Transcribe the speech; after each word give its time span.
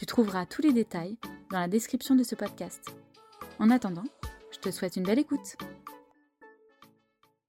Tu 0.00 0.06
trouveras 0.06 0.46
tous 0.46 0.62
les 0.62 0.72
détails 0.72 1.18
dans 1.50 1.60
la 1.60 1.68
description 1.68 2.14
de 2.14 2.22
ce 2.22 2.34
podcast. 2.34 2.86
En 3.58 3.68
attendant, 3.68 4.06
je 4.50 4.56
te 4.56 4.70
souhaite 4.70 4.96
une 4.96 5.02
belle 5.02 5.18
écoute. 5.18 5.58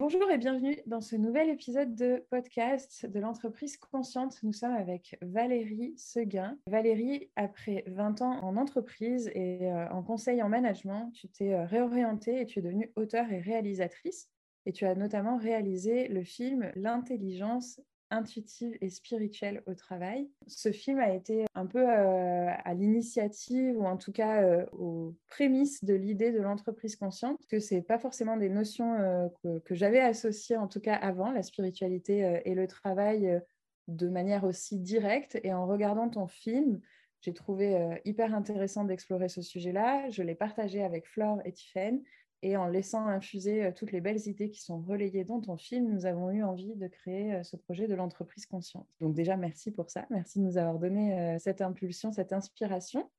Bonjour 0.01 0.29
et 0.29 0.37
bienvenue 0.37 0.77
dans 0.85 0.99
ce 0.99 1.15
nouvel 1.15 1.49
épisode 1.49 1.95
de 1.95 2.25
podcast 2.29 3.05
de 3.05 3.21
l'entreprise 3.21 3.77
consciente. 3.77 4.43
Nous 4.43 4.51
sommes 4.51 4.73
avec 4.73 5.17
Valérie 5.21 5.93
Seguin. 5.95 6.57
Valérie, 6.67 7.31
après 7.37 7.85
20 7.87 8.21
ans 8.21 8.43
en 8.43 8.57
entreprise 8.57 9.31
et 9.33 9.71
euh, 9.71 9.87
en 9.89 10.03
conseil 10.03 10.43
en 10.43 10.49
management, 10.49 11.09
tu 11.13 11.29
t'es 11.29 11.53
euh, 11.53 11.63
réorientée 11.63 12.41
et 12.41 12.45
tu 12.45 12.59
es 12.59 12.61
devenue 12.61 12.91
auteure 12.97 13.31
et 13.31 13.39
réalisatrice. 13.39 14.27
Et 14.65 14.73
tu 14.73 14.83
as 14.83 14.95
notamment 14.95 15.37
réalisé 15.37 16.09
le 16.09 16.25
film 16.25 16.69
L'intelligence 16.75 17.79
intuitive 18.11 18.77
et 18.81 18.89
spirituelle 18.89 19.63
au 19.65 19.73
travail. 19.73 20.29
Ce 20.47 20.71
film 20.71 20.99
a 20.99 21.13
été 21.13 21.45
un 21.55 21.65
peu 21.65 21.79
euh, 21.79 22.49
à 22.63 22.73
l'initiative 22.73 23.77
ou 23.77 23.85
en 23.85 23.97
tout 23.97 24.11
cas 24.11 24.43
euh, 24.43 24.65
aux 24.73 25.15
prémices 25.27 25.83
de 25.83 25.93
l'idée 25.93 26.31
de 26.31 26.41
l'entreprise 26.41 26.95
consciente, 26.95 27.39
que 27.49 27.59
c'est 27.59 27.81
pas 27.81 27.97
forcément 27.97 28.37
des 28.37 28.49
notions 28.49 28.93
euh, 28.99 29.27
que, 29.65 29.73
j'avais 29.73 30.01
associées 30.01 30.57
en 30.57 30.67
tout 30.67 30.81
cas 30.81 30.95
avant, 30.95 31.31
la 31.31 31.43
spiritualité 31.43 32.41
et 32.45 32.53
le 32.53 32.67
travail 32.67 33.41
de 33.87 34.09
manière 34.09 34.43
aussi 34.43 34.77
directe. 34.77 35.39
Et 35.43 35.53
en 35.53 35.65
regardant 35.65 36.09
ton 36.09 36.27
film, 36.27 36.81
j'ai 37.21 37.33
trouvé 37.33 37.99
hyper 38.03 38.35
intéressant 38.35 38.83
d'explorer 38.83 39.29
ce 39.29 39.41
sujet-là. 39.41 40.09
Je 40.09 40.23
l'ai 40.23 40.35
partagé 40.35 40.83
avec 40.83 41.07
Flore 41.07 41.39
et 41.45 41.53
Tiffaine 41.53 42.01
et 42.43 42.57
en 42.57 42.67
laissant 42.67 43.07
infuser 43.07 43.65
euh, 43.65 43.71
toutes 43.71 43.91
les 43.91 44.01
belles 44.01 44.27
idées 44.27 44.49
qui 44.49 44.61
sont 44.61 44.81
relayées 44.81 45.23
dans 45.23 45.39
ton 45.39 45.57
film, 45.57 45.91
nous 45.93 46.05
avons 46.05 46.31
eu 46.31 46.43
envie 46.43 46.75
de 46.75 46.87
créer 46.87 47.35
euh, 47.35 47.43
ce 47.43 47.55
projet 47.55 47.87
de 47.87 47.93
l'entreprise 47.93 48.45
consciente. 48.45 48.87
Donc 48.99 49.13
déjà, 49.13 49.37
merci 49.37 49.71
pour 49.71 49.89
ça. 49.89 50.05
Merci 50.09 50.39
de 50.39 50.45
nous 50.45 50.57
avoir 50.57 50.79
donné 50.79 51.19
euh, 51.19 51.39
cette 51.39 51.61
impulsion, 51.61 52.11
cette 52.11 52.33
inspiration. 52.33 53.09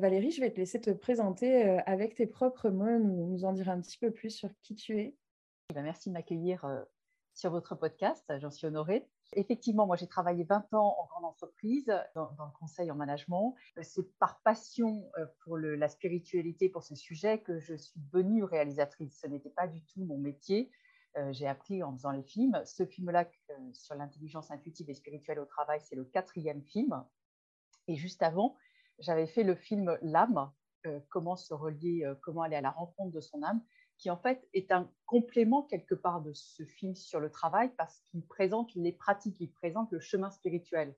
Valérie, 0.00 0.30
je 0.30 0.40
vais 0.40 0.50
te 0.50 0.58
laisser 0.58 0.80
te 0.80 0.90
présenter 0.90 1.78
avec 1.84 2.14
tes 2.14 2.26
propres 2.26 2.70
mots, 2.70 2.98
nous, 2.98 3.44
en 3.44 3.52
dire 3.52 3.68
un 3.68 3.78
petit 3.78 3.98
peu 3.98 4.10
plus 4.10 4.30
sur 4.30 4.48
qui 4.62 4.74
tu 4.74 4.98
es. 4.98 5.14
Eh 5.70 5.74
ben, 5.74 5.82
merci 5.82 6.08
de 6.08 6.14
m'accueillir 6.14 6.64
sur 7.34 7.50
votre 7.50 7.74
podcast, 7.74 8.24
j'en 8.38 8.50
suis 8.50 8.66
honorée. 8.66 9.08
Effectivement, 9.34 9.86
moi 9.86 9.96
j'ai 9.96 10.06
travaillé 10.06 10.44
20 10.44 10.74
ans 10.74 10.94
en 10.98 11.06
grande 11.06 11.24
entreprise, 11.24 11.86
dans, 12.14 12.28
le 12.28 12.58
conseil 12.58 12.90
en 12.90 12.94
management. 12.94 13.54
C'est 13.80 14.16
par 14.18 14.40
passion 14.42 15.10
euh, 15.18 15.26
pour 15.40 15.56
la 15.56 15.88
spiritualité, 15.88 16.68
pour 16.68 16.82
ce 16.82 16.94
sujet, 16.94 17.40
que 17.40 17.58
je 17.58 17.74
suis 17.74 17.98
devenue 18.12 18.44
réalisatrice. 18.44 19.20
Ce 19.22 19.26
n'était 19.26 19.50
pas 19.50 19.66
du 19.66 19.82
tout 19.84 20.04
mon 20.04 20.18
métier. 20.18 20.70
Euh, 21.16 21.32
j'ai 21.32 21.46
appris 21.46 21.82
en 21.82 21.92
faisant 21.96 22.10
les 22.10 22.22
films. 22.22 22.60
Ce 22.66 22.84
film-là 22.84 23.26
euh, 23.50 23.54
sur 23.72 23.94
l'intelligence 23.94 24.50
intuitive 24.50 24.90
et 24.90 24.94
spirituelle 24.94 25.38
au 25.38 25.46
travail, 25.46 25.80
c'est 25.80 25.96
le 25.96 26.04
quatrième 26.04 26.62
film. 26.62 27.02
Et 27.88 27.96
juste 27.96 28.22
avant, 28.22 28.56
j'avais 28.98 29.26
fait 29.26 29.42
le 29.42 29.54
film 29.54 29.98
L'âme, 30.02 30.52
comment 31.08 31.36
se 31.36 31.54
relier, 31.54 32.04
comment 32.22 32.42
aller 32.42 32.56
à 32.56 32.60
la 32.60 32.70
rencontre 32.70 33.12
de 33.12 33.20
son 33.20 33.42
âme 33.42 33.62
qui 33.98 34.10
en 34.10 34.16
fait 34.16 34.48
est 34.52 34.72
un 34.72 34.90
complément 35.06 35.62
quelque 35.62 35.94
part 35.94 36.20
de 36.20 36.32
ce 36.32 36.64
film 36.64 36.94
sur 36.94 37.20
le 37.20 37.30
travail 37.30 37.70
parce 37.76 38.00
qu'il 38.00 38.26
présente 38.26 38.74
les 38.74 38.92
pratiques, 38.92 39.36
il 39.40 39.50
présente 39.50 39.90
le 39.92 40.00
chemin 40.00 40.30
spirituel. 40.30 40.94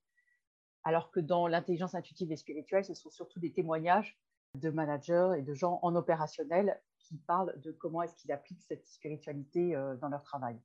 Alors 0.85 1.11
que 1.11 1.21
dans 1.21 1.47
l'intelligence 1.47 1.95
intuitive 1.95 2.31
et 2.33 2.37
spirituelle, 2.37 2.85
ce 2.85 2.95
sont 2.95 3.11
surtout 3.11 3.41
des 3.41 3.53
témoignages 3.53 4.19
de 4.55 4.71
managers 4.71 5.33
et 5.37 5.43
de 5.43 5.55
gens 5.55 5.81
en 5.83 5.97
opérationnel 5.97 6.81
qui 6.99 7.17
parlent 7.17 7.59
de 7.61 7.73
comment 7.73 8.03
est-ce 8.03 8.15
qu'ils 8.15 8.33
appliquent 8.33 8.63
cette 8.63 8.87
spiritualité 8.87 9.75
euh, 9.75 9.97
dans 9.97 10.09
leur 10.09 10.23
travail. 10.23 10.59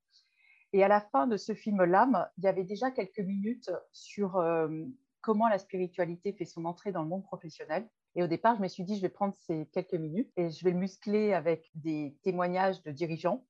Et 0.72 0.84
à 0.84 0.88
la 0.88 1.02
fin 1.02 1.26
de 1.26 1.38
ce 1.38 1.54
film 1.54 1.84
L'âme, 1.84 2.28
il 2.38 2.44
y 2.44 2.48
avait 2.48 2.64
déjà 2.64 2.92
quelques 2.92 3.20
minutes 3.20 3.72
sur 3.92 4.38
euh, 4.38 4.86
comment 5.22 5.48
la 5.48 5.58
spiritualité 5.58 6.34
fait 6.34 6.46
son 6.46 6.66
entrée 6.66 6.92
dans 6.92 7.02
le 7.02 7.10
monde 7.10 7.24
professionnel. 7.24 7.90
Et 8.16 8.24
au 8.24 8.28
départ, 8.28 8.56
je 8.56 8.62
me 8.62 8.68
suis 8.68 8.84
dit, 8.84 8.96
je 8.96 9.02
vais 9.02 9.10
prendre 9.10 9.36
ces 9.36 9.68
quelques 9.68 9.94
minutes 9.94 10.32
et 10.36 10.50
je 10.50 10.64
vais 10.64 10.72
le 10.72 10.78
muscler 10.78 11.34
avec 11.34 11.70
des 11.76 12.18
témoignages 12.24 12.82
de 12.84 12.92
dirigeants. 12.92 13.46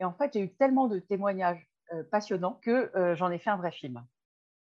Et 0.00 0.04
en 0.04 0.12
fait, 0.12 0.32
j'ai 0.34 0.40
eu 0.40 0.54
tellement 0.54 0.88
de 0.88 0.98
témoignages 0.98 1.68
euh, 1.92 2.02
passionnants 2.04 2.58
que 2.62 2.96
euh, 2.96 3.14
j'en 3.14 3.30
ai 3.30 3.38
fait 3.38 3.50
un 3.50 3.56
vrai 3.56 3.72
film. 3.72 4.04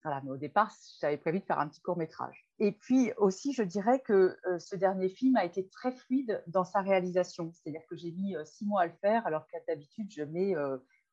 Voilà, 0.03 0.21
mais 0.23 0.31
au 0.31 0.37
départ, 0.37 0.71
j'avais 1.01 1.17
prévu 1.17 1.41
de 1.41 1.45
faire 1.45 1.59
un 1.59 1.69
petit 1.69 1.81
court 1.81 1.97
métrage. 1.97 2.47
Et 2.59 2.73
puis 2.73 3.13
aussi, 3.17 3.53
je 3.53 3.63
dirais 3.63 4.01
que 4.01 4.37
euh, 4.47 4.59
ce 4.59 4.77
dernier 4.77 5.09
film 5.09 5.37
a 5.37 5.45
été 5.45 5.67
très 5.69 5.93
fluide 5.93 6.43
dans 6.47 6.65
sa 6.65 6.81
réalisation. 6.81 7.53
C'est-à-dire 7.53 7.81
que 7.89 7.97
j'ai 7.97 8.13
mis 8.13 8.35
six 8.45 8.67
mois 8.67 8.83
à 8.83 8.87
le 8.87 8.93
faire, 9.01 9.27
alors 9.27 9.47
qu'à 9.47 9.61
d'habitude, 9.67 10.11
je 10.11 10.23
mets 10.23 10.55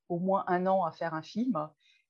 au 0.09 0.19
moins 0.19 0.43
un 0.47 0.67
an 0.67 0.83
à 0.83 0.91
faire 0.91 1.13
un 1.13 1.21
film. 1.21 1.69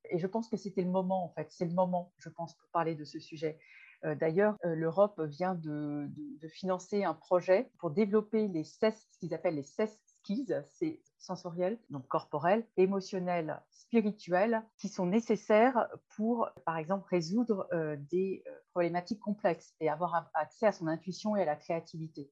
Et 0.09 0.18
je 0.18 0.26
pense 0.26 0.50
que 0.50 0.58
c'était 0.58 0.82
le 0.82 0.90
moment, 0.90 1.24
en 1.24 1.30
fait. 1.30 1.48
C'est 1.52 1.66
le 1.66 1.74
moment, 1.74 2.14
je 2.18 2.30
pense, 2.30 2.56
pour 2.56 2.68
parler 2.70 2.96
de 2.96 3.06
ce 3.06 3.20
sujet. 3.20 3.59
Euh, 4.04 4.16
d'ailleurs, 4.16 4.58
euh, 4.66 4.76
l'Europe 4.76 5.22
vient 5.22 5.56
de, 5.56 6.10
financer 6.50 7.04
un 7.04 7.14
projet 7.14 7.72
pour 7.78 7.92
développer 7.92 8.48
les 8.48 8.64
CES, 8.64 9.08
ce 9.12 9.20
qu'ils 9.20 9.34
appellent 9.34 9.56
les 9.56 9.64
CES 9.64 10.00
skills, 10.06 10.64
c'est 10.70 11.00
sensoriel, 11.18 11.80
donc 11.90 12.08
corporel, 12.08 12.66
émotionnel, 12.78 13.62
spirituel, 13.70 14.64
qui 14.78 14.90
sont 14.90 15.06
nécessaires 15.06 15.88
pour, 16.16 16.50
par 16.66 16.78
exemple, 16.78 17.08
résoudre 17.10 17.68
euh, 17.74 17.96
des 18.10 18.44
problématiques 18.72 19.20
complexes 19.20 19.76
et 19.80 19.90
avoir 19.90 20.30
accès 20.34 20.66
à 20.66 20.72
son 20.72 20.88
intuition 20.88 21.36
et 21.36 21.44
à 21.44 21.46
la 21.46 21.56
créativité. 21.56 22.32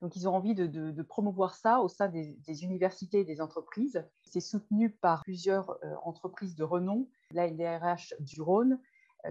Donc, 0.00 0.16
ils 0.16 0.28
ont 0.28 0.34
envie 0.34 0.54
de, 0.54 1.02
promouvoir 1.02 1.54
ça 1.54 1.80
au 1.80 1.88
sein 1.88 2.08
des, 2.08 2.64
universités 2.64 3.20
et 3.20 3.24
des 3.24 3.40
entreprises. 3.40 4.02
C'est 4.22 4.40
soutenu 4.40 4.90
par 4.90 5.22
plusieurs 5.24 5.78
entreprises 6.04 6.54
de 6.54 6.64
renom, 6.64 7.06
la 7.32 7.50
NDRH 7.50 8.14
du 8.20 8.40
Rhône, 8.40 8.80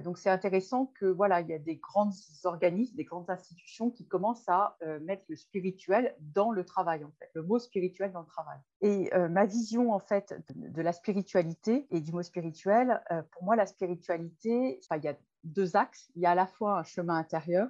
donc 0.04 0.18
c'est 0.18 0.30
intéressant 0.30 0.88
que 1.00 1.06
voilà, 1.06 1.42
il 1.42 1.48
y 1.48 1.54
a 1.54 1.60
des 1.60 1.78
grands 1.78 2.12
organismes, 2.44 2.96
des 2.96 3.04
grandes 3.04 3.30
institutions 3.30 3.90
qui 3.90 4.08
commencent 4.08 4.48
à 4.48 4.78
euh, 4.84 5.00
mettre 5.00 5.24
le 5.28 5.36
spirituel 5.36 6.16
dans 6.20 6.52
le 6.52 6.64
travail 6.64 7.04
en 7.04 7.12
fait, 7.20 7.30
le 7.34 7.44
mot 7.44 7.60
spirituel 7.60 8.12
dans 8.12 8.22
le 8.22 8.28
travail. 8.28 8.60
Et 8.82 9.14
euh, 9.14 9.30
ma 9.30 9.46
vision 9.46 9.92
en 9.92 10.00
fait 10.00 10.36
de, 10.56 10.82
la 10.82 10.94
spiritualité 10.94 11.88
et 11.92 12.02
du 12.02 12.12
mot 12.12 12.22
spirituel, 12.22 13.02
pour 13.32 13.44
moi 13.44 13.56
la 13.56 13.66
spiritualité, 13.66 14.80
il 14.96 15.04
y 15.04 15.08
a 15.08 15.18
deux 15.44 15.76
axes. 15.76 16.12
Il 16.16 16.22
y 16.22 16.26
a 16.26 16.32
à 16.32 16.36
la 16.36 16.48
fois 16.48 16.80
un 16.80 16.84
chemin 16.84 17.16
intérieur 17.16 17.68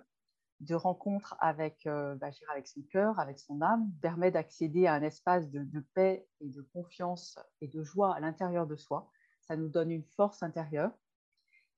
de 0.59 0.75
rencontre 0.75 1.35
avec, 1.39 1.85
bah, 1.85 2.29
avec 2.51 2.67
son 2.67 2.81
cœur, 2.91 3.19
avec 3.19 3.39
son 3.39 3.61
âme, 3.61 3.89
permet 4.01 4.29
d'accéder 4.29 4.87
à 4.87 4.93
un 4.93 5.01
espace 5.01 5.49
de 5.49 5.79
paix 5.93 6.27
et 6.41 6.49
de 6.49 6.61
confiance 6.73 7.39
et 7.61 7.67
de 7.67 7.83
joie 7.83 8.13
à 8.13 8.19
l'intérieur 8.19 8.67
de 8.67 8.75
soi. 8.75 9.09
Ça 9.41 9.55
nous 9.55 9.69
donne 9.69 9.89
une 9.91 10.03
force 10.03 10.43
intérieure 10.43 10.91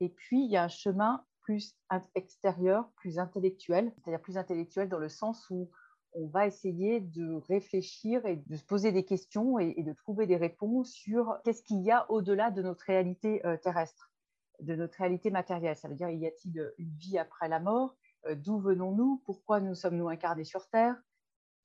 et 0.01 0.09
puis, 0.09 0.43
il 0.43 0.51
y 0.51 0.57
a 0.57 0.63
un 0.63 0.67
chemin 0.67 1.23
plus 1.41 1.75
extérieur, 2.15 2.89
plus 2.95 3.19
intellectuel, 3.19 3.93
c'est-à-dire 3.95 4.19
plus 4.19 4.37
intellectuel 4.37 4.89
dans 4.89 4.97
le 4.97 5.09
sens 5.09 5.47
où 5.51 5.69
on 6.13 6.27
va 6.27 6.47
essayer 6.47 6.99
de 6.99 7.35
réfléchir 7.47 8.25
et 8.25 8.37
de 8.37 8.55
se 8.57 8.65
poser 8.65 8.91
des 8.91 9.05
questions 9.05 9.59
et, 9.59 9.81
de 9.81 9.93
trouver 9.93 10.25
des 10.25 10.37
réponses 10.37 10.91
sur 10.91 11.37
qu'est-ce 11.43 11.61
qu'il 11.61 11.81
y 11.81 11.91
a 11.91 12.09
au-delà 12.09 12.49
de 12.49 12.63
notre 12.63 12.83
réalité 12.85 13.45
euh, 13.45 13.57
terrestre, 13.57 14.11
de 14.59 14.75
notre 14.75 14.97
réalité 14.97 15.29
matérielle. 15.29 15.77
Ça 15.77 15.87
veut 15.87 15.95
dire, 15.95 16.09
y 16.09 16.25
a-t-il 16.25 16.73
une 16.79 16.93
vie 16.95 17.19
après 17.19 17.47
la 17.47 17.59
mort? 17.59 17.95
Euh, 18.25 18.33
D'où 18.33 18.59
venons-nous? 18.59 19.21
Pourquoi 19.23 19.61
nous 19.61 19.75
sommes-nous 19.75 20.09
incarnés 20.09 20.45
sur 20.45 20.67
Terre? 20.67 20.95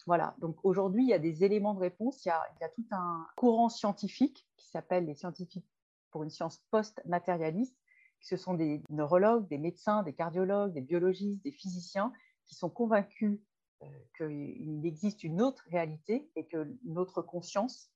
Voilà, 0.05 0.37
donc 0.39 0.59
aujourd'hui, 0.63 1.05
il 1.05 1.09
y 1.09 1.15
a 1.15 1.19
des 1.19 1.43
éléments 1.43 1.73
de 1.73 1.81
réponse. 1.81 2.23
Il 2.27 2.29
y 2.29 2.33
a, 2.33 2.43
il 2.57 2.61
y 2.61 2.65
a 2.65 2.69
tout 2.69 2.87
un 2.91 3.27
courant 3.35 3.71
scientifique 3.71 4.47
qui 4.59 4.69
s'appelle 4.69 5.07
les 5.07 5.15
scientifiques 5.15 5.67
pour 6.11 6.23
une 6.23 6.31
science 6.31 6.63
post-matérialiste, 6.71 7.77
ce 8.27 8.37
sont 8.37 8.55
des 8.55 8.83
neurologues, 8.91 9.47
des 9.47 9.59
médecins, 9.59 10.03
des 10.03 10.13
cardiologues, 10.13 10.73
des 10.73 10.81
biologistes, 10.81 11.45
des 11.45 11.53
physiciens 11.53 12.13
qui 12.47 12.57
sont 12.57 12.69
convaincus 12.69 13.39
euh, 13.83 13.87
qu'il 14.17 14.85
existe 14.85 15.23
une 15.23 15.41
autre 15.41 15.65
réalité 15.71 16.29
et 16.35 16.45
que 16.49 16.77
notre 16.85 17.23
conscience, 17.23 17.93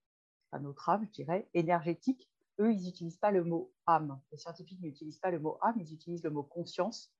enfin 0.52 0.62
notre 0.62 0.88
âme, 0.88 1.04
je 1.06 1.10
dirais, 1.10 1.48
énergétique, 1.52 2.30
eux, 2.60 2.72
ils 2.72 2.84
n'utilisent 2.84 3.16
pas 3.16 3.32
le 3.32 3.42
mot 3.42 3.72
âme. 3.86 4.20
Les 4.30 4.38
scientifiques 4.38 4.80
n'utilisent 4.80 5.18
pas 5.18 5.32
le 5.32 5.40
mot 5.40 5.58
âme, 5.62 5.74
ils 5.80 5.92
utilisent 5.92 6.22
le 6.22 6.30
mot 6.30 6.44
conscience, 6.44 7.12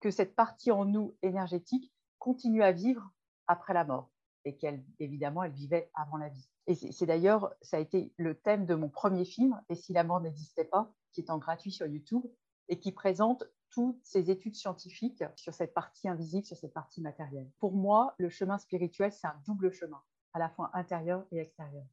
que 0.00 0.10
cette 0.10 0.34
partie 0.34 0.70
en 0.70 0.86
nous 0.86 1.18
énergétique 1.20 1.92
continue 2.18 2.62
à 2.62 2.72
vivre 2.72 3.10
après 3.46 3.74
la 3.74 3.84
mort 3.84 4.10
et 4.46 4.56
qu'elle, 4.56 4.82
évidemment, 5.00 5.42
elle 5.42 5.52
vivait 5.52 5.90
avant 5.92 6.16
la 6.16 6.30
vie. 6.30 6.48
Et 6.66 6.74
c'est 6.74 7.06
d'ailleurs, 7.06 7.52
ça 7.60 7.76
a 7.76 7.80
été 7.80 8.14
le 8.16 8.34
thème 8.34 8.64
de 8.64 8.74
mon 8.74 8.88
premier 8.88 9.26
film, 9.26 9.60
Et 9.68 9.74
si 9.74 9.92
la 9.92 10.02
mort 10.02 10.20
n'existait 10.20 10.64
pas, 10.64 10.94
qui 11.16 11.22
est 11.22 11.30
en 11.30 11.38
gratuit 11.38 11.72
sur 11.72 11.86
YouTube 11.86 12.22
et 12.68 12.78
qui 12.78 12.92
présente 12.92 13.44
toutes 13.70 13.98
ces 14.04 14.30
études 14.30 14.54
scientifiques 14.54 15.24
sur 15.34 15.54
cette 15.54 15.72
partie 15.72 16.08
invisible, 16.08 16.44
sur 16.44 16.58
cette 16.58 16.74
partie 16.74 17.00
matérielle. 17.00 17.50
Pour 17.58 17.72
moi, 17.72 18.14
le 18.18 18.28
chemin 18.28 18.58
spirituel, 18.58 19.12
c'est 19.12 19.26
un 19.26 19.40
double 19.46 19.72
chemin, 19.72 20.02
à 20.34 20.38
la 20.38 20.50
fois 20.50 20.70
intérieur 20.74 21.24
et 21.32 21.38
extérieur. 21.38 21.84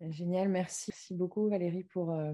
Génial, 0.00 0.48
merci. 0.48 0.92
beaucoup 1.14 1.48
Valérie 1.48 1.84
pour 1.84 2.10
euh, 2.10 2.32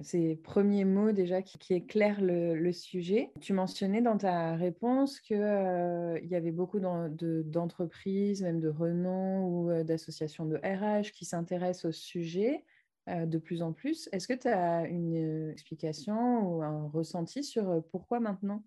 ces 0.00 0.36
premiers 0.36 0.86
mots 0.86 1.12
déjà 1.12 1.42
qui, 1.42 1.74
éclairent 1.74 2.22
le, 2.22 2.72
sujet. 2.72 3.30
Tu 3.42 3.52
mentionnais 3.52 4.00
dans 4.00 4.16
ta 4.16 4.56
réponse 4.56 5.20
qu'il 5.20 5.36
euh, 5.36 6.18
y 6.20 6.34
avait 6.34 6.50
beaucoup 6.50 6.80
d'entreprises, 6.80 8.42
même 8.42 8.60
de 8.60 8.70
renom 8.70 9.44
ou 9.44 9.70
euh, 9.70 9.84
d'associations 9.84 10.46
de 10.46 10.56
RH 10.56 11.12
qui 11.12 11.26
s'intéressent 11.26 11.90
au 11.90 11.92
sujet 11.92 12.64
de 13.06 13.38
plus 13.38 13.62
en 13.62 13.72
plus. 13.72 14.08
Est-ce 14.12 14.26
que 14.26 14.34
tu 14.34 14.48
as 14.48 14.86
une 14.86 15.50
explication 15.50 16.40
ou 16.40 16.62
un 16.62 16.88
ressenti 16.88 17.44
sur 17.44 17.82
pourquoi 17.90 18.20
maintenant? 18.20 18.64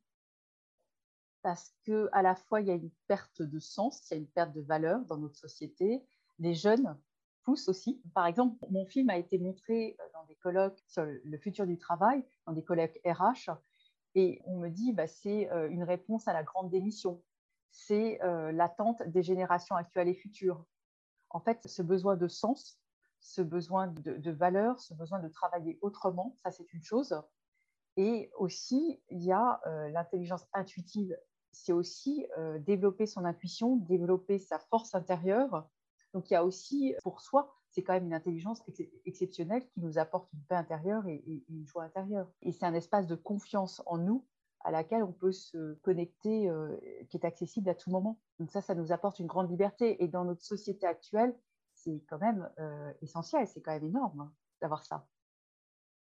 Parce 1.42 1.74
que 1.86 2.10
à 2.12 2.22
la 2.22 2.36
fois 2.36 2.62
il 2.62 2.68
y 2.68 2.72
a 2.72 2.76
une 2.76 2.92
perte 3.08 3.42
de 3.42 3.60
sens, 3.60 4.10
il 4.10 4.14
y 4.14 4.18
a 4.18 4.20
une 4.20 4.28
perte 4.28 4.54
de 4.54 4.62
valeur 4.62 5.06
dans 5.06 5.18
notre 5.18 5.38
société. 5.38 6.02
Les 6.38 6.54
jeunes 6.54 6.98
aussi. 7.68 8.02
Par 8.14 8.26
exemple, 8.26 8.58
mon 8.70 8.86
film 8.86 9.10
a 9.10 9.18
été 9.18 9.38
montré 9.38 9.96
euh, 10.00 10.04
dans 10.14 10.26
des 10.26 10.36
colloques 10.36 10.80
sur 10.88 11.06
le 11.06 11.38
futur 11.38 11.66
du 11.66 11.78
travail, 11.78 12.24
dans 12.46 12.54
des 12.54 12.64
colloques 12.64 13.00
RH, 13.06 13.52
et 14.16 14.42
on 14.46 14.58
me 14.58 14.70
dit 14.70 14.94
bah, 14.94 15.08
c'est 15.08 15.52
euh, 15.52 15.70
une 15.70 15.84
réponse 15.84 16.28
à 16.28 16.34
la 16.34 16.44
grande 16.44 16.70
démission, 16.70 17.22
c'est 17.72 18.22
euh, 18.24 18.52
l'attente 18.52 19.04
des 19.04 19.24
générations 19.24 19.76
actuelles 19.76 20.10
et 20.10 20.16
futures. 20.16 20.66
En 21.30 21.40
fait, 21.40 21.60
ce 21.68 21.82
besoin 21.82 22.16
de 22.18 22.28
sens, 22.28 22.80
ce 23.20 23.42
besoin 23.42 23.88
de, 23.88 24.32
valeur, 24.32 24.80
ce 24.80 24.94
besoin 24.94 25.20
de 25.20 25.28
travailler 25.28 25.78
autrement, 25.82 26.36
ça 26.38 26.52
c'est 26.52 26.74
une 26.74 26.84
chose. 26.84 27.22
Et 27.98 28.32
aussi, 28.38 29.02
il 29.10 29.24
y 29.24 29.32
a 29.32 29.60
l'intelligence 29.92 30.46
intuitive. 30.54 31.18
C'est 31.52 31.74
aussi 31.74 32.26
développer 32.60 33.06
son 33.06 33.26
intuition, 33.26 33.76
développer 33.76 34.38
sa 34.38 34.60
force 34.60 34.96
intérieure 34.96 35.68
donc 36.14 36.30
il 36.30 36.34
y 36.34 36.36
a 36.36 36.44
aussi, 36.44 36.96
pour 37.04 37.22
soi, 37.22 37.54
c'est 37.70 37.84
quand 37.84 37.94
même 37.94 38.06
une 38.06 38.14
intelligence 38.14 38.64
exceptionnelle 39.06 39.68
qui 39.68 39.80
nous 39.80 39.98
apporte 39.98 40.32
une 40.34 40.42
paix 40.42 40.56
intérieure 40.56 41.06
et, 41.08 41.24
une 41.50 41.66
joie 41.68 41.84
intérieure. 41.84 42.28
Et 42.42 42.52
c'est 42.52 42.66
un 42.66 42.74
espace 42.74 43.08
de 43.08 43.16
confiance 43.16 43.82
en 43.86 43.98
nous 43.98 44.26
à 44.62 44.72
laquelle 44.72 45.04
on 45.04 45.14
peut 45.14 45.32
se 45.32 45.76
connecter, 45.76 46.50
euh, 46.50 46.76
qui 47.10 47.16
est 47.16 47.26
accessible 47.26 47.70
à 47.70 47.76
tout 47.76 47.92
moment. 47.92 48.20
Donc 48.40 48.52
ça, 48.52 48.62
ça 48.62 48.76
nous 48.76 48.92
apporte 48.92 49.20
une 49.20 49.28
grande 49.28 49.50
liberté. 49.50 50.04
Et 50.04 50.08
dans 50.10 50.26
notre 50.26 50.44
société 50.44 50.86
actuelle, 50.86 51.34
c'est 51.84 52.04
quand 52.08 52.20
même 52.20 52.50
euh, 52.60 52.94
essentiel, 53.02 53.48
c'est 53.48 53.62
quand 53.62 53.72
même 53.72 53.86
énorme 53.86 54.22
hein, 54.22 54.34
d'avoir 54.62 54.84
ça. 54.84 55.08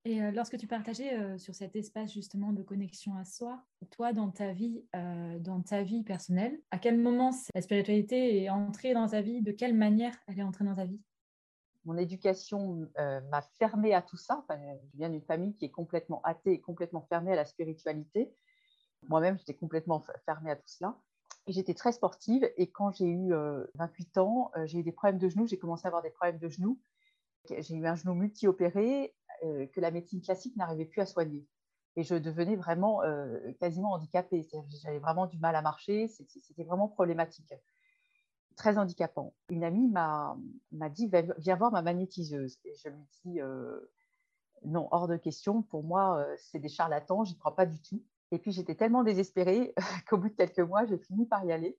Et 0.06 0.22
euh, 0.22 0.30
lorsque 0.30 0.56
tu 0.56 0.66
partageais 0.66 1.18
euh, 1.18 1.36
sur 1.36 1.54
cet 1.54 1.76
espace 1.76 2.12
justement 2.12 2.52
de 2.52 2.62
connexion 2.62 3.16
à 3.16 3.24
soi, 3.24 3.62
toi 3.90 4.12
dans 4.12 4.30
ta 4.30 4.52
vie, 4.52 4.84
dans 5.40 5.62
ta 5.62 5.82
vie 5.82 6.02
personnelle, 6.02 6.58
à 6.70 6.78
quel 6.78 6.98
moment 6.98 7.30
la 7.54 7.60
spiritualité 7.60 8.42
est 8.42 8.50
entrée 8.50 8.94
dans 8.94 9.08
ta 9.08 9.20
vie? 9.20 9.42
De 9.42 9.52
quelle 9.52 9.74
manière 9.74 10.16
elle 10.26 10.38
est 10.38 10.42
entrée 10.42 10.64
dans 10.64 10.74
ta 10.74 10.86
vie? 10.86 11.00
Mon 11.84 11.96
éducation 11.96 12.88
m'a 12.96 13.42
fermée 13.58 13.94
à 13.94 14.02
tout 14.02 14.16
ça. 14.16 14.44
je 14.48 14.96
viens 14.96 15.10
d'une 15.10 15.22
famille 15.22 15.54
qui 15.56 15.66
est 15.66 15.70
complètement 15.70 16.20
athée 16.22 16.52
et 16.52 16.60
complètement 16.60 17.02
fermée 17.02 17.32
à 17.32 17.36
la 17.36 17.44
spiritualité. 17.44 18.34
Moi-même, 19.08 19.38
j'étais 19.38 19.54
complètement 19.54 20.02
fermée 20.26 20.50
à 20.50 20.56
tout 20.56 20.68
cela. 20.68 20.96
J'étais 21.46 21.74
très 21.74 21.92
sportive. 21.92 22.48
Et 22.56 22.70
quand 22.70 22.90
j'ai 22.92 23.08
eu 23.08 23.32
28 23.74 24.18
ans, 24.18 24.52
j'ai 24.64 24.78
eu 24.78 24.82
des 24.82 24.92
problèmes 24.92 25.18
de 25.18 25.28
genoux. 25.28 25.46
J'ai 25.46 25.58
commencé 25.58 25.86
à 25.86 25.88
avoir 25.88 26.02
des 26.02 26.10
problèmes 26.10 26.38
de 26.38 26.48
genoux. 26.48 26.78
J'ai 27.48 27.74
eu 27.74 27.86
un 27.86 27.94
genou 27.94 28.14
multi-opéré 28.14 29.14
euh, 29.44 29.66
que 29.68 29.80
la 29.80 29.90
médecine 29.90 30.20
classique 30.20 30.56
n'arrivait 30.56 30.84
plus 30.84 31.00
à 31.00 31.06
soigner. 31.06 31.46
Et 31.96 32.02
je 32.02 32.14
devenais 32.14 32.56
vraiment 32.56 33.02
euh, 33.02 33.52
quasiment 33.58 33.92
handicapée. 33.92 34.46
J'avais 34.82 34.98
vraiment 34.98 35.26
du 35.26 35.38
mal 35.38 35.56
à 35.56 35.62
marcher. 35.62 36.08
C'était 36.08 36.64
vraiment 36.64 36.88
problématique. 36.88 37.52
Très 38.56 38.78
handicapant. 38.78 39.34
Une 39.48 39.64
amie 39.64 39.88
m'a 39.88 40.36
dit 40.90 41.10
Viens 41.38 41.56
voir 41.56 41.72
ma 41.72 41.82
magnétiseuse. 41.82 42.58
Et 42.64 42.74
je 42.74 42.90
lui 42.90 43.06
dis 43.24 43.40
euh, 43.40 43.80
Non, 44.64 44.88
hors 44.92 45.08
de 45.08 45.16
question. 45.16 45.62
Pour 45.62 45.82
moi, 45.82 46.24
c'est 46.36 46.58
des 46.58 46.68
charlatans. 46.68 47.24
J'y 47.24 47.36
crois 47.36 47.56
pas 47.56 47.66
du 47.66 47.80
tout. 47.80 48.02
Et 48.32 48.38
puis 48.38 48.52
j'étais 48.52 48.74
tellement 48.74 49.02
désespérée 49.02 49.74
qu'au 50.08 50.18
bout 50.18 50.28
de 50.28 50.34
quelques 50.34 50.60
mois, 50.60 50.86
j'ai 50.86 50.98
fini 50.98 51.26
par 51.26 51.44
y 51.44 51.52
aller. 51.52 51.78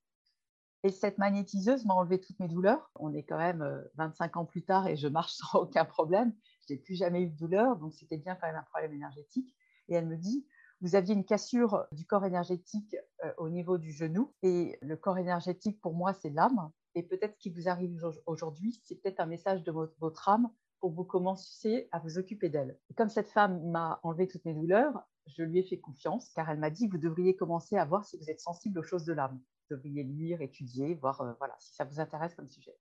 Et 0.83 0.89
cette 0.89 1.17
magnétiseuse 1.17 1.85
m'a 1.85 1.93
enlevé 1.93 2.19
toutes 2.19 2.39
mes 2.39 2.47
douleurs. 2.47 2.89
On 2.95 3.13
est 3.13 3.23
quand 3.23 3.37
même 3.37 3.83
25 3.95 4.37
ans 4.37 4.45
plus 4.45 4.63
tard 4.63 4.87
et 4.87 4.95
je 4.95 5.07
marche 5.07 5.33
sans 5.35 5.59
aucun 5.59 5.85
problème 5.85 6.33
je 6.67 6.73
n'ai 6.73 6.79
plus 6.79 6.95
jamais 6.95 7.21
eu 7.23 7.29
de 7.29 7.35
douleur, 7.35 7.77
donc 7.77 7.93
c'était 7.93 8.17
bien 8.17 8.35
quand 8.35 8.47
même 8.47 8.55
un 8.55 8.63
problème 8.63 8.93
énergétique. 8.93 9.55
Et 9.87 9.95
elle 9.95 10.07
me 10.07 10.17
dit, 10.17 10.45
vous 10.81 10.95
aviez 10.95 11.13
une 11.13 11.25
cassure 11.25 11.85
du 11.91 12.05
corps 12.05 12.25
énergétique 12.25 12.95
euh, 13.23 13.33
au 13.37 13.49
niveau 13.49 13.77
du 13.77 13.91
genou, 13.91 14.33
et 14.43 14.77
le 14.81 14.95
corps 14.95 15.17
énergétique, 15.17 15.79
pour 15.81 15.93
moi, 15.93 16.13
c'est 16.13 16.29
l'âme. 16.29 16.71
Et 16.95 17.03
peut-être 17.03 17.35
ce 17.35 17.39
qui 17.39 17.49
vous 17.49 17.67
arrive 17.67 18.03
aujourd'hui, 18.25 18.79
c'est 18.83 18.95
peut-être 19.01 19.19
un 19.19 19.25
message 19.25 19.63
de 19.63 19.71
votre 19.71 20.29
âme 20.29 20.49
pour 20.79 20.91
vous 20.91 21.03
commencer 21.03 21.87
à 21.91 21.99
vous 21.99 22.17
occuper 22.17 22.49
d'elle. 22.49 22.77
comme 22.97 23.09
cette 23.09 23.29
femme 23.29 23.69
m'a 23.69 23.99
enlevé 24.03 24.27
toutes 24.27 24.45
mes 24.45 24.53
douleurs, 24.53 25.07
je 25.35 25.43
lui 25.43 25.59
ai 25.59 25.63
fait 25.63 25.79
confiance, 25.79 26.29
car 26.35 26.49
elle 26.49 26.59
m'a 26.59 26.69
dit, 26.69 26.87
vous 26.87 26.97
devriez 26.97 27.35
commencer 27.35 27.77
à 27.77 27.85
voir 27.85 28.05
si 28.05 28.17
vous 28.17 28.29
êtes 28.29 28.39
sensible 28.39 28.79
aux 28.79 28.83
choses 28.83 29.05
de 29.05 29.13
l'âme. 29.13 29.39
Vous 29.69 29.75
devriez 29.75 30.03
lire, 30.03 30.41
étudier, 30.41 30.95
voir 30.95 31.21
euh, 31.21 31.33
voilà, 31.39 31.55
si 31.59 31.73
ça 31.73 31.85
vous 31.85 31.99
intéresse 31.99 32.35
comme 32.35 32.49
sujet. 32.49 32.75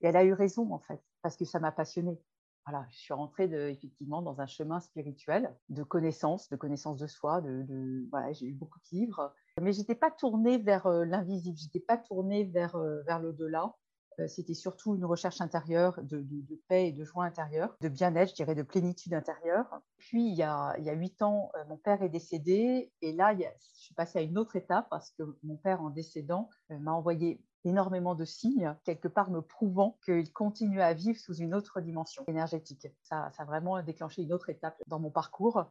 Et 0.00 0.06
elle 0.06 0.16
a 0.16 0.24
eu 0.24 0.32
raison, 0.32 0.72
en 0.72 0.78
fait, 0.78 1.02
parce 1.22 1.36
que 1.36 1.44
ça 1.44 1.60
m'a 1.60 1.72
passionnée 1.72 2.18
voilà, 2.66 2.86
je 2.90 2.98
suis 2.98 3.14
rentrée 3.14 3.44
effectivement 3.70 4.22
dans 4.22 4.40
un 4.40 4.46
chemin 4.46 4.80
spirituel 4.80 5.54
de 5.70 5.82
connaissance, 5.82 6.48
de 6.50 6.56
connaissance 6.56 6.98
de 6.98 7.06
soi. 7.06 7.40
De, 7.40 8.06
voilà, 8.10 8.32
j'ai 8.32 8.46
eu 8.46 8.52
beaucoup 8.52 8.78
de 8.78 8.96
livres, 8.96 9.34
mais 9.60 9.72
j'étais 9.72 9.94
pas 9.94 10.10
tournée 10.10 10.58
vers 10.58 10.86
euh, 10.86 11.04
l'invisible, 11.04 11.56
j'étais 11.56 11.80
pas 11.80 11.96
tournée 11.96 12.44
vers, 12.44 12.76
euh, 12.76 13.02
vers 13.02 13.20
l'au-delà. 13.20 13.74
Euh, 14.20 14.28
c'était 14.28 14.54
surtout 14.54 14.94
une 14.94 15.04
recherche 15.04 15.40
intérieure 15.40 16.00
de, 16.02 16.24
paix 16.68 16.88
et 16.88 16.92
de 16.92 17.04
joie 17.04 17.24
intérieure, 17.24 17.74
de 17.80 17.88
bien-être, 17.88 18.30
je 18.30 18.34
dirais, 18.34 18.54
de 18.54 18.62
plénitude 18.62 19.14
intérieure. 19.14 19.80
Puis, 19.98 20.28
il 20.28 20.34
y 20.34 20.42
a 20.42 20.76
huit 20.92 21.20
ans, 21.22 21.50
mon 21.68 21.76
père 21.76 22.02
est 22.02 22.08
décédé, 22.08 22.92
et 23.02 23.12
là, 23.12 23.34
je 23.34 23.80
suis 23.80 23.94
passée 23.94 24.18
à 24.18 24.22
une 24.22 24.38
autre 24.38 24.56
étape 24.56 24.86
parce 24.90 25.10
que 25.10 25.22
mon 25.42 25.56
père, 25.56 25.80
en 25.82 25.90
décédant, 25.90 26.48
m'a 26.70 26.92
envoyé 26.92 27.42
énormément 27.64 28.14
de 28.14 28.24
signes, 28.24 28.74
quelque 28.84 29.08
part 29.08 29.30
me 29.30 29.42
prouvant 29.42 29.98
qu'il 30.04 30.32
continue 30.32 30.80
à 30.80 30.94
vivre 30.94 31.18
sous 31.18 31.34
une 31.34 31.54
autre 31.54 31.80
dimension 31.80 32.24
énergétique. 32.26 32.86
Ça 33.02 33.30
a 33.36 33.44
vraiment 33.44 33.82
déclenché 33.82 34.22
une 34.22 34.32
autre 34.32 34.48
étape 34.48 34.76
dans 34.86 34.98
mon 34.98 35.10
parcours. 35.10 35.66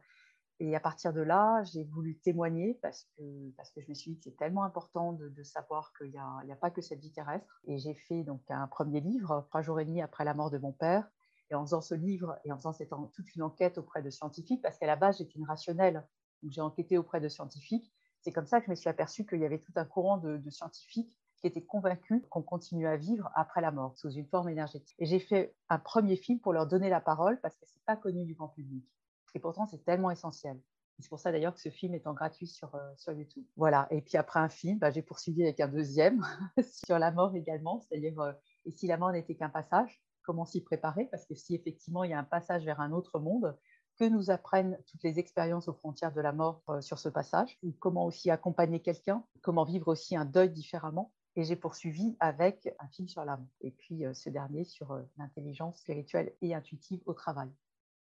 Et 0.62 0.76
à 0.76 0.80
partir 0.80 1.14
de 1.14 1.22
là, 1.22 1.64
j'ai 1.64 1.84
voulu 1.84 2.18
témoigner 2.18 2.78
parce 2.82 3.08
que, 3.16 3.50
parce 3.56 3.70
que 3.70 3.80
je 3.80 3.88
me 3.88 3.94
suis 3.94 4.10
dit 4.10 4.18
que 4.18 4.24
c'est 4.24 4.36
tellement 4.36 4.62
important 4.62 5.14
de, 5.14 5.42
savoir 5.42 5.94
qu'il 5.96 6.10
n'y 6.10 6.18
a, 6.18 6.52
a, 6.52 6.56
pas 6.56 6.70
que 6.70 6.82
cette 6.82 7.00
vie 7.00 7.10
terrestre. 7.10 7.60
Et 7.64 7.78
j'ai 7.78 7.94
fait 7.94 8.24
donc 8.24 8.42
un 8.50 8.66
premier 8.66 9.00
livre, 9.00 9.46
trois 9.48 9.62
jours 9.62 9.80
et 9.80 9.86
demi 9.86 10.02
après 10.02 10.22
la 10.22 10.34
mort 10.34 10.50
de 10.50 10.58
mon 10.58 10.72
père. 10.72 11.10
Et 11.50 11.54
en 11.54 11.64
faisant 11.64 11.80
ce 11.80 11.94
livre 11.94 12.38
et 12.44 12.52
en 12.52 12.58
faisant 12.58 12.74
cette, 12.74 12.90
toute 12.90 13.34
une 13.34 13.42
enquête 13.42 13.78
auprès 13.78 14.02
de 14.02 14.10
scientifiques, 14.10 14.60
parce 14.60 14.78
qu'à 14.78 14.86
la 14.86 14.96
base, 14.96 15.16
j'étais 15.16 15.38
une 15.38 15.46
rationnelle, 15.46 16.06
donc 16.42 16.52
j'ai 16.52 16.60
enquêté 16.60 16.98
auprès 16.98 17.20
de 17.20 17.28
scientifiques. 17.28 17.90
C'est 18.20 18.30
comme 18.30 18.46
ça 18.46 18.60
que 18.60 18.66
je 18.66 18.70
me 18.70 18.76
suis 18.76 18.90
aperçue 18.90 19.24
qu'il 19.24 19.40
y 19.40 19.46
avait 19.46 19.60
tout 19.60 19.72
un 19.76 19.86
courant 19.86 20.18
de, 20.18 20.38
scientifiques 20.50 21.10
qui 21.38 21.46
étaient 21.46 21.64
convaincus 21.64 22.22
qu'on 22.28 22.42
continue 22.42 22.86
à 22.86 22.98
vivre 22.98 23.30
après 23.34 23.62
la 23.62 23.70
mort, 23.70 23.96
sous 23.96 24.10
une 24.10 24.26
forme 24.26 24.50
énergétique. 24.50 24.94
Et 24.98 25.06
j'ai 25.06 25.20
fait 25.20 25.54
un 25.70 25.78
premier 25.78 26.16
film 26.16 26.38
pour 26.38 26.52
leur 26.52 26.66
donner 26.66 26.90
la 26.90 27.00
parole 27.00 27.40
parce 27.40 27.56
que 27.56 27.64
ce 27.64 27.74
n'est 27.74 27.84
pas 27.86 27.96
connu 27.96 28.26
du 28.26 28.34
grand 28.34 28.48
public. 28.48 28.84
Et 29.34 29.40
pourtant, 29.40 29.66
c'est 29.66 29.84
tellement 29.84 30.10
essentiel. 30.10 30.60
C'est 31.00 31.08
pour 31.08 31.18
ça 31.18 31.32
d'ailleurs 31.32 31.54
que 31.54 31.60
ce 31.60 31.70
film 31.70 31.94
est 31.94 32.06
en 32.06 32.14
gratuit 32.14 32.46
sur, 32.46 32.74
euh, 32.74 32.92
sur 32.96 33.12
YouTube. 33.12 33.44
Voilà. 33.56 33.86
Et 33.90 34.00
puis 34.00 34.16
après 34.16 34.40
un 34.40 34.48
film, 34.48 34.78
bah, 34.78 34.90
j'ai 34.90 35.02
poursuivi 35.02 35.42
avec 35.42 35.60
un 35.60 35.68
deuxième 35.68 36.24
sur 36.86 36.98
la 36.98 37.10
mort 37.10 37.34
également, 37.34 37.80
c'est-à-dire 37.80 38.18
euh, 38.20 38.32
et 38.66 38.72
si 38.72 38.86
la 38.86 38.96
mort 38.96 39.12
n'était 39.12 39.34
qu'un 39.34 39.48
passage, 39.48 40.02
comment 40.22 40.44
s'y 40.44 40.60
préparer? 40.60 41.06
Parce 41.06 41.24
que 41.24 41.34
si 41.34 41.54
effectivement 41.54 42.04
il 42.04 42.10
y 42.10 42.14
a 42.14 42.18
un 42.18 42.24
passage 42.24 42.64
vers 42.64 42.80
un 42.80 42.92
autre 42.92 43.18
monde, 43.18 43.56
que 43.98 44.04
nous 44.04 44.30
apprennent 44.30 44.78
toutes 44.86 45.02
les 45.02 45.18
expériences 45.18 45.68
aux 45.68 45.74
frontières 45.74 46.12
de 46.12 46.20
la 46.22 46.32
mort 46.32 46.62
euh, 46.70 46.80
sur 46.80 46.98
ce 46.98 47.08
passage, 47.08 47.58
ou 47.62 47.72
comment 47.72 48.06
aussi 48.06 48.30
accompagner 48.30 48.80
quelqu'un, 48.80 49.24
comment 49.42 49.64
vivre 49.64 49.88
aussi 49.88 50.16
un 50.16 50.24
deuil 50.24 50.50
différemment? 50.50 51.12
Et 51.36 51.44
j'ai 51.44 51.56
poursuivi 51.56 52.16
avec 52.18 52.74
un 52.78 52.88
film 52.88 53.08
sur 53.08 53.24
l'âme, 53.24 53.46
et 53.60 53.70
puis 53.70 54.02
ce 54.14 54.30
dernier 54.30 54.64
sur 54.64 54.98
l'intelligence 55.16 55.78
spirituelle 55.78 56.34
et 56.42 56.54
intuitive 56.54 57.00
au 57.06 57.14
travail. 57.14 57.50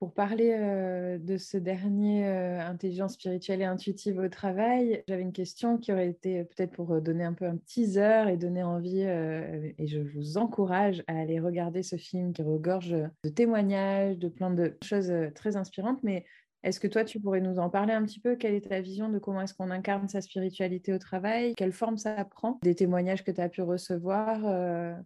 Pour 0.00 0.14
parler 0.14 1.18
de 1.20 1.36
ce 1.36 1.58
dernier, 1.58 2.26
intelligence 2.26 3.12
spirituelle 3.12 3.60
et 3.60 3.66
intuitive 3.66 4.18
au 4.18 4.30
travail, 4.30 5.04
j'avais 5.06 5.20
une 5.20 5.34
question 5.34 5.76
qui 5.76 5.92
aurait 5.92 6.08
été 6.08 6.42
peut-être 6.44 6.72
pour 6.72 7.02
donner 7.02 7.24
un 7.24 7.34
peu 7.34 7.44
un 7.44 7.58
teaser 7.58 8.24
et 8.30 8.38
donner 8.38 8.62
envie, 8.62 9.02
et 9.02 9.86
je 9.86 10.00
vous 10.00 10.38
encourage 10.38 11.04
à 11.06 11.20
aller 11.20 11.38
regarder 11.38 11.82
ce 11.82 11.96
film 11.96 12.32
qui 12.32 12.42
regorge 12.42 12.96
de 13.24 13.28
témoignages, 13.28 14.16
de 14.16 14.28
plein 14.28 14.50
de 14.50 14.74
choses 14.82 15.12
très 15.34 15.56
inspirantes, 15.56 16.02
mais 16.02 16.24
est-ce 16.62 16.80
que 16.80 16.88
toi, 16.88 17.04
tu 17.04 17.20
pourrais 17.20 17.42
nous 17.42 17.58
en 17.58 17.68
parler 17.68 17.92
un 17.92 18.02
petit 18.04 18.20
peu? 18.20 18.36
Quelle 18.36 18.54
est 18.54 18.68
ta 18.68 18.80
vision 18.80 19.10
de 19.10 19.18
comment 19.18 19.42
est-ce 19.42 19.54
qu'on 19.54 19.70
incarne 19.70 20.08
sa 20.08 20.22
spiritualité 20.22 20.94
au 20.94 20.98
travail? 20.98 21.54
Quelle 21.56 21.72
forme 21.72 21.98
ça 21.98 22.24
prend? 22.24 22.58
Des 22.62 22.74
témoignages 22.74 23.22
que 23.22 23.30
tu 23.30 23.40
as 23.40 23.50
pu 23.50 23.60
recevoir, 23.60 24.40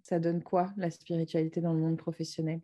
ça 0.03 0.21
donne 0.21 0.43
quoi 0.43 0.73
la 0.77 0.91
spiritualité 0.91 1.61
dans 1.61 1.73
le 1.73 1.81
monde 1.81 1.97
professionnel? 1.97 2.61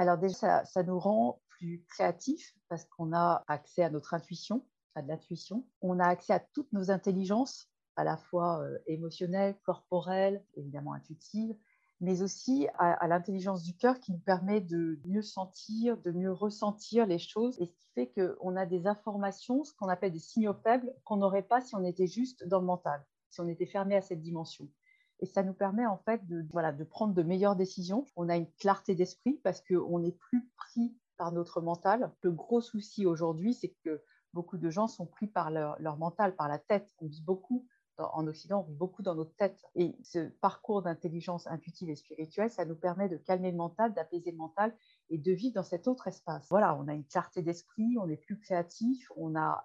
Alors 0.00 0.16
déjà, 0.16 0.64
ça, 0.64 0.82
nous 0.82 0.98
rend 0.98 1.42
plus 1.50 1.84
créatifs 1.86 2.56
parce 2.70 2.86
qu'on 2.86 3.12
a 3.12 3.44
accès 3.48 3.82
à 3.82 3.90
notre 3.90 4.14
intuition. 4.14 4.64
à 4.94 5.02
de 5.02 5.08
l'intuition. 5.08 5.66
On 5.82 6.00
a 6.00 6.06
accès 6.06 6.32
à 6.32 6.40
toutes 6.40 6.72
nos 6.72 6.90
intelligences, 6.90 7.68
à 7.96 8.04
la 8.04 8.16
fois 8.16 8.62
euh, 8.62 8.78
émotionnelles, 8.86 9.58
corporelles, 9.62 10.42
évidemment 10.56 10.94
intuitives, 10.94 11.54
mais 12.00 12.22
aussi 12.22 12.66
à, 12.78 13.06
l'intelligence 13.08 13.62
du 13.62 13.76
cœur 13.76 14.00
qui 14.00 14.12
nous 14.12 14.20
permet 14.20 14.62
de 14.62 14.98
mieux 15.04 15.20
sentir, 15.20 15.98
de 15.98 16.12
mieux 16.12 16.32
ressentir 16.32 17.04
les 17.04 17.18
choses, 17.18 17.60
et 17.60 17.66
ce 17.66 17.72
qui 17.74 17.88
fait 17.94 18.10
qu'on 18.10 18.56
a 18.56 18.64
des 18.64 18.86
informations, 18.86 19.64
ce 19.64 19.74
qu'on 19.74 19.88
appelle 19.88 20.12
des 20.12 20.18
signaux 20.18 20.54
faibles, 20.54 20.94
qu'on 21.04 21.18
n'aurait 21.18 21.42
pas 21.42 21.60
si 21.60 21.74
on 21.74 21.84
était 21.84 22.06
juste 22.06 22.48
dans 22.48 22.60
le 22.60 22.64
mental, 22.64 23.04
si 23.28 23.42
on 23.42 23.48
était 23.48 23.66
fermé 23.66 23.96
à 23.96 24.00
cette 24.00 24.22
dimension. 24.22 24.66
Et 25.20 25.26
ça 25.26 25.42
nous 25.42 25.52
permet 25.52 25.86
en 25.86 25.98
fait 25.98 26.26
de, 26.26 26.46
voilà, 26.50 26.72
de 26.72 26.84
prendre 26.84 27.14
de 27.14 27.22
meilleures 27.22 27.56
décisions. 27.56 28.04
On 28.16 28.28
a 28.28 28.36
une 28.36 28.50
clarté 28.58 28.94
d'esprit 28.94 29.40
parce 29.44 29.60
qu'on 29.60 29.98
n'est 29.98 30.12
plus 30.12 30.48
pris 30.56 30.96
par 31.16 31.32
notre 31.32 31.60
mental. 31.60 32.10
Le 32.22 32.32
gros 32.32 32.60
souci 32.60 33.06
aujourd'hui, 33.06 33.54
c'est 33.54 33.74
que 33.84 34.02
beaucoup 34.32 34.56
de 34.56 34.70
gens 34.70 34.88
sont 34.88 35.06
pris 35.06 35.26
par 35.26 35.50
leur, 35.50 35.76
leur 35.80 35.98
mental, 35.98 36.34
par 36.34 36.48
la 36.48 36.58
tête. 36.58 36.94
On 37.00 37.06
vit 37.06 37.22
beaucoup 37.22 37.66
en 38.12 38.26
Occident, 38.26 38.60
on 38.60 38.70
vit 38.70 38.76
beaucoup 38.76 39.02
dans 39.02 39.14
notre 39.14 39.34
tête. 39.36 39.62
Et 39.74 39.96
ce 40.02 40.28
parcours 40.40 40.82
d'intelligence 40.82 41.46
intuitive 41.46 41.90
et 41.90 41.96
spirituelle, 41.96 42.50
ça 42.50 42.64
nous 42.64 42.74
permet 42.74 43.08
de 43.08 43.16
calmer 43.16 43.50
le 43.50 43.56
mental, 43.56 43.92
d'apaiser 43.92 44.30
le 44.30 44.36
mental 44.38 44.74
et 45.10 45.18
de 45.18 45.32
vivre 45.32 45.54
dans 45.54 45.62
cet 45.62 45.88
autre 45.88 46.08
espace. 46.08 46.46
Voilà, 46.50 46.74
on 46.76 46.88
a 46.88 46.94
une 46.94 47.04
clarté 47.04 47.42
d'esprit, 47.42 47.96
on 47.98 48.08
est 48.08 48.16
plus 48.16 48.38
créatif, 48.38 49.10
on 49.16 49.36
a, 49.36 49.62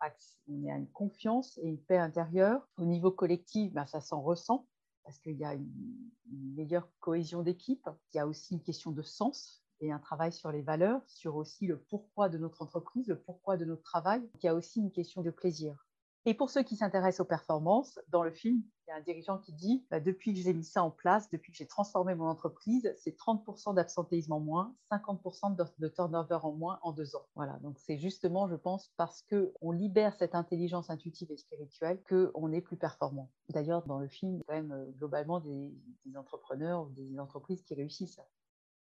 on 0.49 0.53
une 0.53 0.89
confiance 0.89 1.57
et 1.59 1.67
une 1.67 1.79
paix 1.79 1.97
intérieure. 1.97 2.67
Au 2.77 2.85
niveau 2.85 3.11
collectif, 3.11 3.73
ben, 3.73 3.85
ça 3.85 4.01
s'en 4.01 4.21
ressent 4.21 4.65
parce 5.05 5.19
qu'il 5.19 5.37
y 5.37 5.45
a 5.45 5.53
une, 5.53 6.11
une 6.31 6.53
meilleure 6.55 6.89
cohésion 6.99 7.43
d'équipe. 7.43 7.87
Il 8.13 8.17
y 8.17 8.19
a 8.19 8.27
aussi 8.27 8.55
une 8.55 8.61
question 8.61 8.91
de 8.91 9.01
sens 9.01 9.63
et 9.79 9.91
un 9.91 9.99
travail 9.99 10.31
sur 10.33 10.51
les 10.51 10.61
valeurs, 10.61 11.01
sur 11.07 11.35
aussi 11.35 11.67
le 11.67 11.79
pourquoi 11.79 12.27
de 12.27 12.37
notre 12.37 12.61
entreprise, 12.61 13.07
le 13.07 13.19
pourquoi 13.19 13.55
de 13.55 13.65
notre 13.65 13.83
travail. 13.83 14.27
Il 14.41 14.45
y 14.45 14.49
a 14.49 14.55
aussi 14.55 14.79
une 14.79 14.91
question 14.91 15.21
de 15.21 15.31
plaisir. 15.31 15.87
Et 16.25 16.33
pour 16.33 16.49
ceux 16.49 16.63
qui 16.63 16.75
s'intéressent 16.75 17.21
aux 17.21 17.29
performances, 17.29 17.99
dans 18.09 18.23
le 18.23 18.31
film, 18.31 18.63
il 18.87 18.91
y 18.91 18.93
a 18.93 18.97
un 18.97 19.01
dirigeant 19.01 19.37
qui 19.37 19.53
dit 19.53 19.85
bah, 19.89 19.99
Depuis 19.99 20.33
que 20.33 20.39
j'ai 20.39 20.53
mis 20.53 20.63
ça 20.63 20.83
en 20.83 20.91
place, 20.91 21.29
depuis 21.29 21.51
que 21.51 21.57
j'ai 21.57 21.67
transformé 21.67 22.15
mon 22.15 22.27
entreprise, 22.27 22.93
c'est 22.97 23.17
30% 23.17 23.73
d'absentéisme 23.73 24.33
en 24.33 24.39
moins, 24.39 24.75
50% 24.91 25.55
de, 25.55 25.87
turnover 25.87 26.39
en 26.43 26.51
moins 26.51 26.79
en 26.81 26.91
deux 26.91 27.15
ans. 27.15 27.25
Voilà, 27.35 27.53
donc 27.59 27.79
c'est 27.79 27.97
justement, 27.97 28.47
je 28.47 28.55
pense, 28.55 28.91
parce 28.97 29.23
qu'on 29.23 29.71
libère 29.71 30.15
cette 30.15 30.35
intelligence 30.35 30.89
intuitive 30.89 31.31
et 31.31 31.37
spirituelle 31.37 32.01
qu'on 32.07 32.51
est 32.51 32.61
plus 32.61 32.77
performant. 32.77 33.29
D'ailleurs, 33.49 33.83
dans 33.85 33.99
le 33.99 34.07
film, 34.07 34.41
quand 34.47 34.53
même 34.53 34.71
euh, 34.71 34.85
globalement 34.97 35.39
des 35.39 35.73
entrepreneurs 36.15 36.83
ou 36.83 36.89
des 36.89 37.19
entreprises 37.19 37.61
qui 37.63 37.73
réussissent. 37.73 38.19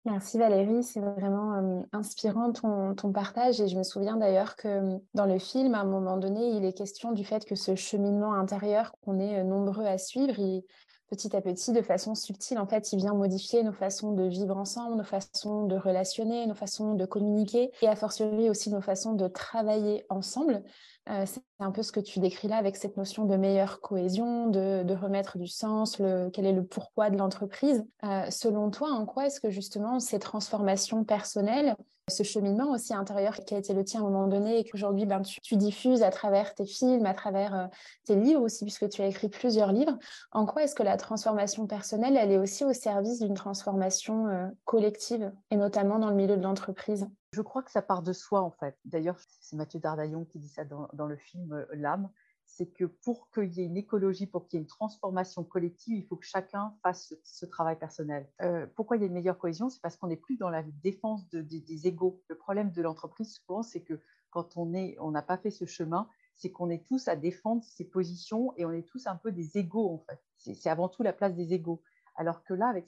Merci 0.06 0.38
Valérie, 0.38 0.82
c'est 0.82 1.00
vraiment 1.00 1.54
euh, 1.56 1.82
inspirant 1.92 2.52
ton, 2.52 3.12
partage 3.12 3.60
et 3.60 3.68
je 3.68 3.76
me 3.76 3.82
souviens 3.82 4.16
d'ailleurs 4.16 4.56
que 4.56 4.68
euh, 4.68 4.98
dans 5.12 5.26
le 5.26 5.38
film, 5.38 5.74
à 5.74 5.80
un 5.80 5.84
moment 5.84 6.16
donné, 6.16 6.56
il 6.56 6.64
est 6.64 6.72
question 6.72 7.12
du 7.12 7.22
fait 7.22 7.44
que 7.44 7.54
ce 7.54 7.74
cheminement 7.74 8.32
intérieur 8.32 8.92
qu'on 9.02 9.18
est 9.18 9.40
euh, 9.40 9.44
nombreux 9.44 9.84
à 9.84 9.98
suivre, 9.98 10.62
petit 11.10 11.36
à 11.36 11.42
petit, 11.42 11.72
de 11.72 11.82
façon 11.82 12.14
subtile, 12.14 12.58
en 12.58 12.66
fait, 12.66 12.94
il 12.94 12.96
vient 12.96 13.12
modifier 13.12 13.62
nos 13.62 13.72
façons 13.72 14.12
de 14.12 14.22
vivre 14.22 14.56
ensemble, 14.56 14.96
nos 14.96 15.04
façons 15.04 15.66
de 15.66 15.76
relationner, 15.76 16.46
nos 16.46 16.54
façons 16.54 16.94
de 16.94 17.04
communiquer 17.04 17.70
et 17.82 17.88
a 17.88 17.94
fortiori 17.94 18.48
aussi 18.48 18.70
nos 18.70 18.80
façons 18.80 19.12
de 19.12 19.28
travailler 19.28 20.06
ensemble. 20.08 20.62
Euh, 21.08 21.24
c'est 21.26 21.42
un 21.58 21.70
peu 21.70 21.82
ce 21.82 21.92
que 21.92 22.00
tu 22.00 22.20
décris 22.20 22.48
là 22.48 22.56
avec 22.56 22.76
cette 22.76 22.96
notion 22.96 23.24
de 23.24 23.36
meilleure 23.36 23.80
cohésion, 23.80 24.48
de, 24.48 24.94
remettre 24.94 25.38
du 25.38 25.48
sens, 25.48 25.98
le, 25.98 26.30
quel 26.30 26.46
est 26.46 26.52
le 26.52 26.64
pourquoi 26.64 27.10
de 27.10 27.16
l'entreprise. 27.16 27.84
Euh, 28.04 28.30
selon 28.30 28.70
toi, 28.70 28.90
en 28.92 29.06
quoi 29.06 29.26
est-ce 29.26 29.40
que 29.40 29.50
justement 29.50 29.98
ces 29.98 30.18
transformations 30.18 31.04
personnelles, 31.04 31.74
ce 32.08 32.22
cheminement 32.22 32.72
aussi 32.72 32.92
intérieur 32.92 33.34
qui 33.34 33.54
a 33.54 33.58
été 33.58 33.72
le 33.72 33.84
tien 33.84 34.00
à 34.00 34.04
un 34.04 34.10
moment 34.10 34.26
donné 34.26 34.58
et 34.58 34.64
qu'aujourd'hui 34.64 35.06
ben, 35.06 35.22
tu, 35.22 35.56
diffuses 35.56 36.02
à 36.02 36.10
travers 36.10 36.54
tes 36.54 36.66
films, 36.66 37.06
à 37.06 37.14
travers 37.14 37.54
euh, 37.54 37.66
tes 38.04 38.16
livres 38.16 38.42
aussi, 38.42 38.64
puisque 38.64 38.88
tu 38.88 39.00
as 39.00 39.06
écrit 39.06 39.28
plusieurs 39.28 39.72
livres, 39.72 39.96
en 40.32 40.44
quoi 40.44 40.64
est-ce 40.64 40.74
que 40.74 40.82
la 40.82 40.96
transformation 40.96 41.66
personnelle, 41.66 42.16
elle 42.16 42.30
est 42.30 42.38
aussi 42.38 42.64
au 42.64 42.72
service 42.72 43.20
d'une 43.20 43.34
transformation 43.34 44.50
collective 44.64 45.32
et 45.50 45.56
notamment 45.56 45.98
dans 45.98 46.10
le 46.10 46.16
milieu 46.16 46.36
de 46.36 46.42
l'entreprise? 46.42 47.08
Je 47.32 47.42
crois 47.42 47.62
que 47.62 47.70
ça 47.70 47.82
part 47.82 48.02
de 48.02 48.12
soi, 48.12 48.42
en 48.42 48.50
fait. 48.50 48.76
D'ailleurs, 48.84 49.16
c'est 49.40 49.56
Mathieu 49.56 49.78
Dardaillon 49.78 50.24
qui 50.24 50.38
dit 50.38 50.48
ça 50.48 50.64
dans, 50.64 51.06
le 51.06 51.16
film 51.16 51.52
euh, 51.52 51.66
L'âme. 51.72 52.10
C'est 52.46 52.66
que 52.66 52.84
pour 52.84 53.30
qu'il 53.30 53.52
y 53.52 53.60
ait 53.60 53.66
une 53.66 53.76
écologie, 53.76 54.26
pour 54.26 54.48
qu'il 54.48 54.56
y 54.56 54.60
ait 54.60 54.62
une 54.62 54.68
transformation 54.68 55.44
collective, 55.44 55.96
il 55.96 56.04
faut 56.04 56.16
que 56.16 56.26
chacun 56.26 56.74
fasse 56.82 57.14
ce, 57.22 57.46
travail 57.46 57.78
personnel. 57.78 58.28
Euh, 58.42 58.66
pourquoi 58.74 58.96
il 58.96 59.00
y 59.00 59.02
a 59.04 59.06
une 59.06 59.12
meilleure 59.12 59.38
cohésion? 59.38 59.68
C'est 59.68 59.80
parce 59.80 59.96
qu'on 59.96 60.08
n'est 60.08 60.16
plus 60.16 60.36
dans 60.36 60.50
la 60.50 60.64
défense 60.82 61.28
des 61.28 61.86
égaux. 61.86 62.20
Le 62.26 62.36
problème 62.36 62.72
de 62.72 62.82
l'entreprise, 62.82 63.34
souvent, 63.34 63.62
c'est 63.62 63.82
que 63.82 64.00
quand 64.30 64.56
on 64.56 64.72
on 64.98 65.10
n'a 65.12 65.22
pas 65.22 65.38
fait 65.38 65.52
ce 65.52 65.64
chemin, 65.64 66.08
c'est 66.34 66.50
qu'on 66.50 66.70
est 66.70 66.84
tous 66.84 67.06
à 67.06 67.14
défendre 67.14 67.62
ses 67.62 67.84
positions 67.84 68.52
et 68.56 68.64
on 68.64 68.72
est 68.72 68.88
tous 68.88 69.06
un 69.06 69.16
peu 69.16 69.30
des 69.30 69.56
égaux, 69.56 69.88
en 69.88 69.98
fait. 69.98 70.20
C'est 70.36 70.70
avant 70.70 70.88
tout 70.88 71.04
la 71.04 71.12
place 71.12 71.36
des 71.36 71.52
égaux. 71.52 71.82
Alors 72.16 72.42
que 72.42 72.52
là, 72.52 72.66
avec 72.66 72.86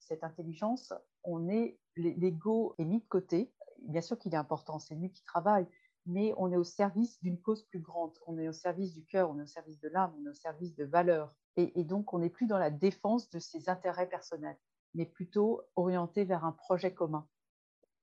cette 0.00 0.24
intelligence, 0.24 0.92
on 1.22 1.48
est 1.48 1.78
l'ego 1.96 2.74
est 2.78 2.84
mis 2.84 3.00
de 3.00 3.06
côté 3.06 3.52
bien 3.82 4.00
sûr 4.00 4.18
qu'il 4.18 4.34
est 4.34 4.38
important, 4.38 4.78
c'est 4.78 4.94
lui 4.94 5.10
qui 5.10 5.22
travaille, 5.22 5.66
mais 6.06 6.32
on 6.36 6.50
est 6.50 6.56
au 6.56 6.64
service 6.64 7.20
d'une 7.20 7.38
cause 7.38 7.62
plus 7.64 7.80
grande, 7.80 8.12
on 8.26 8.38
est 8.38 8.48
au 8.48 8.52
service 8.52 8.94
du 8.94 9.04
cœur, 9.04 9.30
on 9.30 9.38
est 9.38 9.42
au 9.42 9.46
service 9.46 9.78
de 9.80 9.88
l'âme, 9.88 10.12
on 10.18 10.26
est 10.26 10.30
au 10.30 10.34
service 10.34 10.74
de 10.74 10.84
valeurs. 10.84 11.32
Et, 11.56 11.82
donc, 11.82 12.14
on 12.14 12.20
n'est 12.20 12.30
plus 12.30 12.46
dans 12.46 12.58
la 12.58 12.70
défense 12.70 13.28
de 13.30 13.40
ses 13.40 13.68
intérêts 13.68 14.08
personnels, 14.08 14.56
mais 14.94 15.04
plutôt 15.06 15.62
orienté 15.74 16.24
vers 16.24 16.44
un 16.44 16.52
projet 16.52 16.94
commun. 16.94 17.26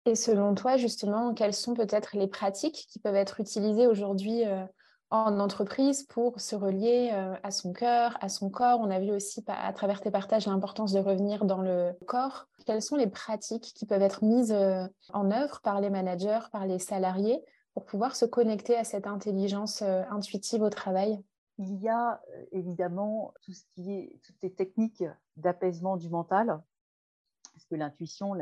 Et 0.05 0.15
selon 0.15 0.55
toi, 0.55 0.75
justement, 0.75 1.33
quelles 1.33 1.53
sont 1.53 1.73
peut-être 1.73 2.17
les 2.17 2.27
pratiques 2.27 2.85
qui 2.89 2.99
peuvent 2.99 3.15
être 3.15 3.39
utilisées 3.39 3.87
aujourd'hui 3.87 4.45
euh, 4.45 4.65
en 5.11 5.39
entreprise 5.39 6.03
pour 6.03 6.39
se 6.39 6.55
relier 6.55 7.11
euh, 7.13 7.35
à 7.43 7.51
son 7.51 7.73
cœur, 7.73 8.17
à 8.21 8.29
son 8.29 8.49
corps. 8.49 8.79
On 8.79 8.89
a 8.89 8.99
vu 8.99 9.11
aussi 9.11 9.43
à 9.47 9.71
travers 9.73 10.01
tes 10.01 10.11
partages 10.11 10.47
l'importance 10.47 10.93
de 10.93 10.99
revenir 10.99 11.45
dans 11.45 11.61
le 11.61 11.93
corps. 12.07 12.47
Quelles 12.65 12.81
sont 12.81 12.95
les 12.95 13.07
pratiques 13.07 13.73
qui 13.75 13.85
peuvent 13.85 14.01
être 14.01 14.23
mises 14.23 14.51
euh, 14.51 14.87
en 15.13 15.31
œuvre 15.31 15.61
par 15.61 15.79
les 15.79 15.89
managers, 15.89 16.39
par 16.51 16.65
les 16.65 16.79
salariés 16.79 17.43
pour 17.73 17.85
pouvoir 17.85 18.15
se 18.15 18.25
connecter 18.25 18.75
à 18.75 18.83
cette 18.83 19.05
intelligence 19.05 19.81
euh, 19.81 20.03
intuitive 20.09 20.61
au 20.61 20.69
travail? 20.69 21.19
Il 21.57 21.75
y 21.81 21.87
a 21.87 22.21
évidemment 22.51 23.33
tout 23.41 23.53
ce 23.53 23.63
qui 23.73 23.93
est 23.93 24.19
toutes 24.23 24.41
les 24.41 24.51
techniques 24.51 25.05
d'apaisement 25.37 25.95
du 25.95 26.09
mental. 26.09 26.61
Parce 27.53 27.65
que 27.67 27.75
l'intuition, 27.75 28.33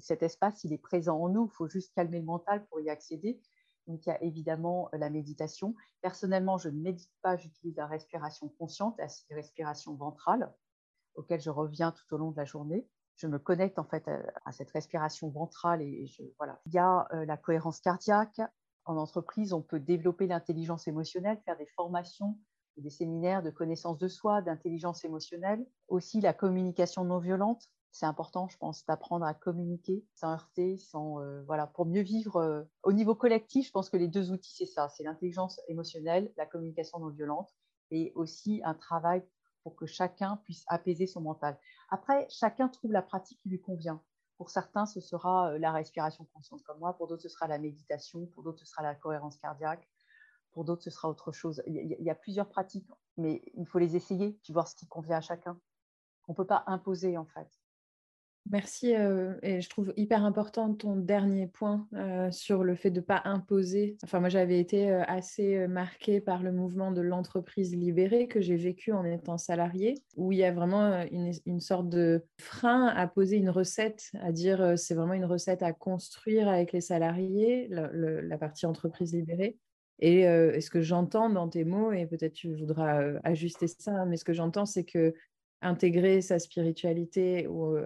cet 0.00 0.24
espace, 0.24 0.64
il 0.64 0.72
est 0.72 0.78
présent 0.78 1.20
en 1.20 1.28
nous. 1.28 1.48
Il 1.52 1.54
faut 1.54 1.68
juste 1.68 1.94
calmer 1.94 2.18
le 2.18 2.24
mental 2.24 2.66
pour 2.66 2.80
y 2.80 2.90
accéder. 2.90 3.40
Donc, 3.86 4.04
il 4.06 4.08
y 4.08 4.12
a 4.12 4.22
évidemment 4.22 4.88
euh, 4.92 4.98
la 4.98 5.10
méditation. 5.10 5.74
Personnellement, 6.00 6.58
je 6.58 6.68
ne 6.68 6.80
médite 6.80 7.12
pas, 7.22 7.36
j'utilise 7.36 7.76
la 7.76 7.86
respiration 7.86 8.48
consciente, 8.58 8.96
la 8.98 9.06
respiration 9.34 9.94
ventrale, 9.94 10.52
auquel 11.14 11.40
je 11.40 11.50
reviens 11.50 11.92
tout 11.92 12.14
au 12.14 12.18
long 12.18 12.30
de 12.30 12.36
la 12.36 12.44
journée. 12.44 12.86
Je 13.16 13.26
me 13.26 13.38
connecte 13.38 13.78
en 13.78 13.84
fait 13.84 14.06
à, 14.44 14.52
cette 14.52 14.70
respiration 14.70 15.30
ventrale 15.30 15.80
et 15.80 16.06
voilà. 16.38 16.60
Il 16.66 16.74
y 16.74 16.78
a 16.78 17.08
euh, 17.12 17.24
la 17.24 17.36
cohérence 17.36 17.80
cardiaque. 17.80 18.40
En 18.84 18.96
entreprise, 18.98 19.52
on 19.52 19.62
peut 19.62 19.80
développer 19.80 20.26
l'intelligence 20.26 20.86
émotionnelle, 20.86 21.40
faire 21.44 21.56
des 21.56 21.66
formations, 21.66 22.38
des 22.76 22.90
séminaires 22.90 23.42
de 23.42 23.50
connaissance 23.50 23.98
de 23.98 24.08
soi, 24.08 24.42
d'intelligence 24.42 25.04
émotionnelle. 25.04 25.66
Aussi 25.88 26.20
la 26.20 26.34
communication 26.34 27.04
non 27.04 27.18
violente, 27.18 27.68
c'est 27.90 28.06
important, 28.06 28.48
je 28.48 28.58
pense, 28.58 28.84
d'apprendre 28.84 29.24
à 29.24 29.34
communiquer 29.34 30.04
sans 30.14 30.32
heurter, 30.32 30.76
sans 30.76 31.20
euh, 31.20 31.42
voilà, 31.44 31.66
pour 31.66 31.86
mieux 31.86 32.02
vivre 32.02 32.36
euh, 32.36 32.62
au 32.82 32.92
niveau 32.92 33.14
collectif. 33.14 33.68
Je 33.68 33.72
pense 33.72 33.88
que 33.88 33.96
les 33.96 34.08
deux 34.08 34.32
outils, 34.32 34.54
c'est 34.54 34.66
ça, 34.66 34.88
c'est 34.90 35.02
l'intelligence 35.02 35.60
émotionnelle, 35.68 36.32
la 36.36 36.46
communication 36.46 36.98
non 36.98 37.08
violente, 37.08 37.54
et 37.90 38.12
aussi 38.14 38.60
un 38.64 38.74
travail 38.74 39.24
pour 39.62 39.76
que 39.76 39.86
chacun 39.86 40.36
puisse 40.44 40.64
apaiser 40.68 41.06
son 41.06 41.20
mental. 41.20 41.58
Après, 41.90 42.26
chacun 42.30 42.68
trouve 42.68 42.92
la 42.92 43.02
pratique 43.02 43.40
qui 43.40 43.48
lui 43.48 43.60
convient. 43.60 44.00
Pour 44.36 44.50
certains, 44.50 44.86
ce 44.86 45.00
sera 45.00 45.52
euh, 45.52 45.58
la 45.58 45.72
respiration 45.72 46.26
consciente 46.34 46.62
comme 46.62 46.78
moi, 46.78 46.96
pour 46.96 47.06
d'autres, 47.06 47.22
ce 47.22 47.28
sera 47.28 47.48
la 47.48 47.58
méditation, 47.58 48.26
pour 48.26 48.42
d'autres, 48.42 48.60
ce 48.60 48.66
sera 48.66 48.82
la 48.82 48.94
cohérence 48.94 49.38
cardiaque, 49.38 49.88
pour 50.52 50.64
d'autres, 50.64 50.82
ce 50.82 50.90
sera 50.90 51.08
autre 51.08 51.32
chose. 51.32 51.62
Il 51.66 51.96
y, 51.98 52.10
a 52.10 52.14
plusieurs 52.14 52.48
pratiques, 52.48 52.88
mais 53.16 53.42
il 53.54 53.66
faut 53.66 53.78
les 53.78 53.96
essayer, 53.96 54.38
puis 54.42 54.52
voir 54.52 54.68
ce 54.68 54.76
qui 54.76 54.86
convient 54.86 55.16
à 55.16 55.20
chacun. 55.20 55.58
On 56.28 56.32
ne 56.32 56.36
peut 56.36 56.46
pas 56.46 56.64
imposer, 56.66 57.16
en 57.16 57.24
fait. 57.26 57.48
Merci 58.50 58.94
euh, 58.94 59.34
et 59.42 59.60
je 59.60 59.68
trouve 59.68 59.92
hyper 59.96 60.24
important 60.24 60.72
ton 60.72 60.94
dernier 60.94 61.48
point 61.48 61.88
euh, 61.94 62.30
sur 62.30 62.62
le 62.62 62.76
fait 62.76 62.90
de 62.90 63.00
ne 63.00 63.04
pas 63.04 63.22
imposer. 63.24 63.96
Enfin, 64.04 64.20
moi, 64.20 64.28
j'avais 64.28 64.60
été 64.60 64.90
euh, 64.90 65.02
assez 65.08 65.66
marquée 65.66 66.20
par 66.20 66.42
le 66.42 66.52
mouvement 66.52 66.92
de 66.92 67.00
l'entreprise 67.00 67.74
libérée 67.74 68.28
que 68.28 68.40
j'ai 68.40 68.56
vécu 68.56 68.92
en 68.92 69.04
étant 69.04 69.36
salariée, 69.36 69.94
où 70.16 70.30
il 70.30 70.38
y 70.38 70.44
a 70.44 70.52
vraiment 70.52 71.04
une, 71.10 71.60
sorte 71.60 71.88
de 71.88 72.24
frein 72.38 72.86
à 72.86 73.08
poser 73.08 73.36
une 73.36 73.50
recette, 73.50 74.12
à 74.20 74.30
dire 74.30 74.78
c'est 74.78 74.94
vraiment 74.94 75.14
une 75.14 75.24
recette 75.24 75.62
à 75.62 75.72
construire 75.72 76.48
avec 76.48 76.72
les 76.72 76.80
salariés, 76.80 77.68
la 77.68 78.38
partie 78.38 78.66
entreprise 78.66 79.12
libérée. 79.14 79.56
Et 79.98 80.22
ce 80.24 80.70
que 80.70 80.82
j'entends 80.82 81.30
dans 81.30 81.48
tes 81.48 81.64
mots, 81.64 81.92
et 81.92 82.06
peut-être 82.06 82.34
tu 82.34 82.54
voudras 82.54 83.00
ajuster 83.24 83.66
ça, 83.66 84.04
mais 84.04 84.16
ce 84.16 84.24
que 84.24 84.34
j'entends, 84.34 84.66
c'est 84.66 84.84
que 84.84 85.14
intégrer 85.62 86.20
sa 86.20 86.38
spiritualité 86.38 87.46
ou 87.48 87.76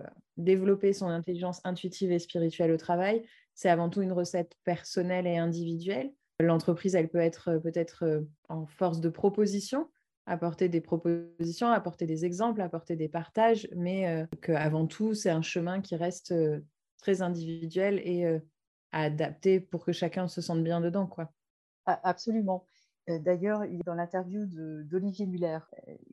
développer 0.40 0.92
son 0.92 1.08
intelligence 1.08 1.60
intuitive 1.64 2.12
et 2.12 2.18
spirituelle 2.18 2.72
au 2.72 2.76
travail, 2.76 3.22
c'est 3.54 3.68
avant 3.68 3.90
tout 3.90 4.02
une 4.02 4.12
recette 4.12 4.54
personnelle 4.64 5.26
et 5.26 5.36
individuelle. 5.36 6.12
l'entreprise, 6.40 6.94
elle 6.94 7.08
peut 7.08 7.18
être 7.18 7.58
peut-être 7.58 8.24
en 8.48 8.66
force 8.66 9.00
de 9.00 9.08
proposition, 9.08 9.90
apporter 10.26 10.68
des 10.68 10.80
propositions, 10.80 11.68
apporter 11.68 12.06
des 12.06 12.24
exemples, 12.24 12.62
apporter 12.62 12.96
des 12.96 13.08
partages, 13.08 13.68
mais 13.76 14.26
qu'avant 14.40 14.86
tout, 14.86 15.14
c'est 15.14 15.30
un 15.30 15.42
chemin 15.42 15.80
qui 15.80 15.96
reste 15.96 16.34
très 16.98 17.22
individuel 17.22 18.00
et 18.04 18.40
adapté 18.92 19.60
pour 19.60 19.84
que 19.84 19.92
chacun 19.92 20.28
se 20.28 20.40
sente 20.40 20.64
bien 20.64 20.80
dedans. 20.80 21.06
Quoi. 21.06 21.32
Absolument. 21.84 22.64
D'ailleurs, 23.18 23.62
dans 23.84 23.94
l'interview 23.94 24.46
d'Olivier 24.84 25.26
Muller, 25.26 25.58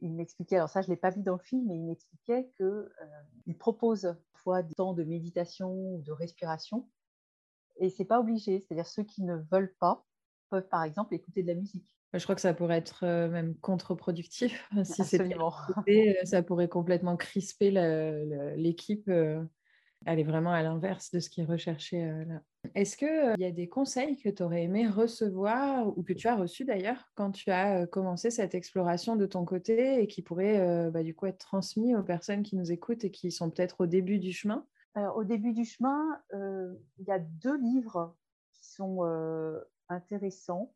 il 0.01 0.13
m'expliquait, 0.13 0.55
alors 0.55 0.69
ça 0.69 0.81
je 0.81 0.87
ne 0.87 0.93
l'ai 0.93 0.99
pas 0.99 1.09
vu 1.09 1.21
dans 1.21 1.33
le 1.33 1.43
film, 1.43 1.65
mais 1.67 1.75
il 1.75 1.85
m'expliquait 1.85 2.49
qu'il 2.57 3.57
propose 3.57 4.15
parfois 4.33 4.63
des 4.63 4.73
temps 4.73 4.93
de 4.93 5.03
méditation 5.03 5.71
ou 5.71 6.01
de 6.01 6.11
respiration, 6.11 6.87
et 7.79 7.89
c'est 7.89 8.05
pas 8.05 8.19
obligé, 8.19 8.59
c'est-à-dire 8.59 8.87
ceux 8.87 9.03
qui 9.03 9.23
ne 9.23 9.35
veulent 9.51 9.75
pas 9.79 10.05
peuvent 10.49 10.67
par 10.69 10.83
exemple 10.83 11.13
écouter 11.13 11.43
de 11.43 11.47
la 11.47 11.55
musique. 11.55 11.97
Je 12.13 12.23
crois 12.23 12.35
que 12.35 12.41
ça 12.41 12.53
pourrait 12.53 12.77
être 12.77 13.05
même 13.05 13.55
contre-productif. 13.55 14.69
Si 14.85 15.03
c'était 15.03 15.35
ça 16.23 16.41
pourrait 16.41 16.69
complètement 16.69 17.17
crisper 17.17 17.71
l'équipe. 18.55 19.11
Elle 20.05 20.19
est 20.19 20.23
vraiment 20.23 20.51
à 20.51 20.61
l'inverse 20.63 21.11
de 21.11 21.19
ce 21.19 21.29
qui 21.29 21.41
est 21.41 21.45
recherché 21.45 22.05
là. 22.27 22.41
Est-ce 22.75 22.97
qu'il 22.97 23.35
y 23.39 23.45
a 23.45 23.51
des 23.51 23.67
conseils 23.67 24.17
que 24.17 24.29
tu 24.29 24.43
aurais 24.43 24.63
aimé 24.63 24.87
recevoir 24.87 25.97
ou 25.97 26.03
que 26.03 26.13
tu 26.13 26.27
as 26.27 26.35
reçus 26.35 26.65
d'ailleurs 26.65 27.11
quand 27.15 27.31
tu 27.31 27.49
as 27.49 27.87
commencé 27.87 28.29
cette 28.29 28.55
exploration 28.55 29.15
de 29.15 29.25
ton 29.25 29.45
côté 29.45 30.01
et 30.01 30.07
qui 30.07 30.21
pourraient 30.21 30.89
bah, 30.91 31.03
du 31.03 31.15
coup 31.15 31.25
être 31.25 31.39
transmis 31.39 31.95
aux 31.95 32.03
personnes 32.03 32.43
qui 32.43 32.55
nous 32.55 32.71
écoutent 32.71 33.03
et 33.03 33.11
qui 33.11 33.31
sont 33.31 33.49
peut-être 33.49 33.81
au 33.81 33.85
début 33.85 34.19
du 34.19 34.33
chemin? 34.33 34.65
Au 35.15 35.23
début 35.23 35.53
du 35.53 35.65
chemin, 35.65 36.19
il 36.33 37.05
y 37.05 37.11
a 37.11 37.19
deux 37.19 37.57
livres 37.57 38.15
qui 38.53 38.65
sont 38.65 39.03
intéressants. 39.89 40.73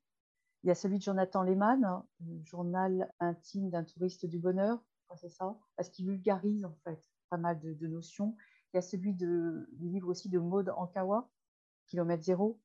Il 0.63 0.67
y 0.67 0.71
a 0.71 0.75
celui 0.75 0.99
de 0.99 1.03
Jonathan 1.03 1.43
Lehmann, 1.43 1.83
hein, 1.83 2.05
Journal 2.43 3.11
intime 3.19 3.69
d'un 3.69 3.83
touriste 3.83 4.25
du 4.25 4.37
bonheur, 4.37 4.79
c'est 5.15 5.29
ça, 5.29 5.57
parce 5.75 5.89
qu'il 5.89 6.05
vulgarise 6.05 6.65
en 6.65 6.75
fait 6.83 7.01
pas 7.29 7.37
mal 7.37 7.59
de, 7.59 7.87
notions. 7.87 8.35
Il 8.73 8.77
y 8.77 8.79
a 8.79 8.81
celui 8.81 9.13
de, 9.13 9.67
du 9.73 9.89
livre 9.89 10.07
aussi 10.09 10.29
de 10.29 10.39
Maud 10.39 10.69
Ankawa, 10.75 11.29
Kilomètre 11.87 12.23
zéro. 12.23 12.59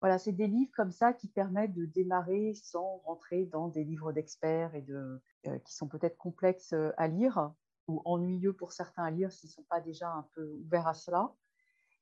Voilà, 0.00 0.18
c'est 0.18 0.32
des 0.32 0.46
livres 0.46 0.70
comme 0.74 0.92
ça 0.92 1.12
qui 1.12 1.28
permettent 1.28 1.74
de 1.74 1.84
démarrer 1.84 2.54
sans 2.54 2.98
rentrer 2.98 3.46
dans 3.46 3.68
des 3.68 3.84
livres 3.84 4.12
d'experts 4.12 4.74
et 4.74 4.82
de, 4.82 5.20
euh, 5.46 5.58
qui 5.60 5.74
sont 5.74 5.88
peut-être 5.88 6.16
complexes 6.16 6.72
euh, 6.72 6.92
à 6.96 7.08
lire 7.08 7.52
ou 7.88 8.02
ennuyeux 8.04 8.52
pour 8.52 8.72
certains 8.72 9.04
à 9.04 9.10
lire 9.10 9.32
s'ils 9.32 9.48
ne 9.48 9.52
sont 9.52 9.64
pas 9.64 9.80
déjà 9.80 10.08
un 10.10 10.28
peu 10.34 10.52
ouverts 10.64 10.86
à 10.86 10.94
cela. 10.94 11.32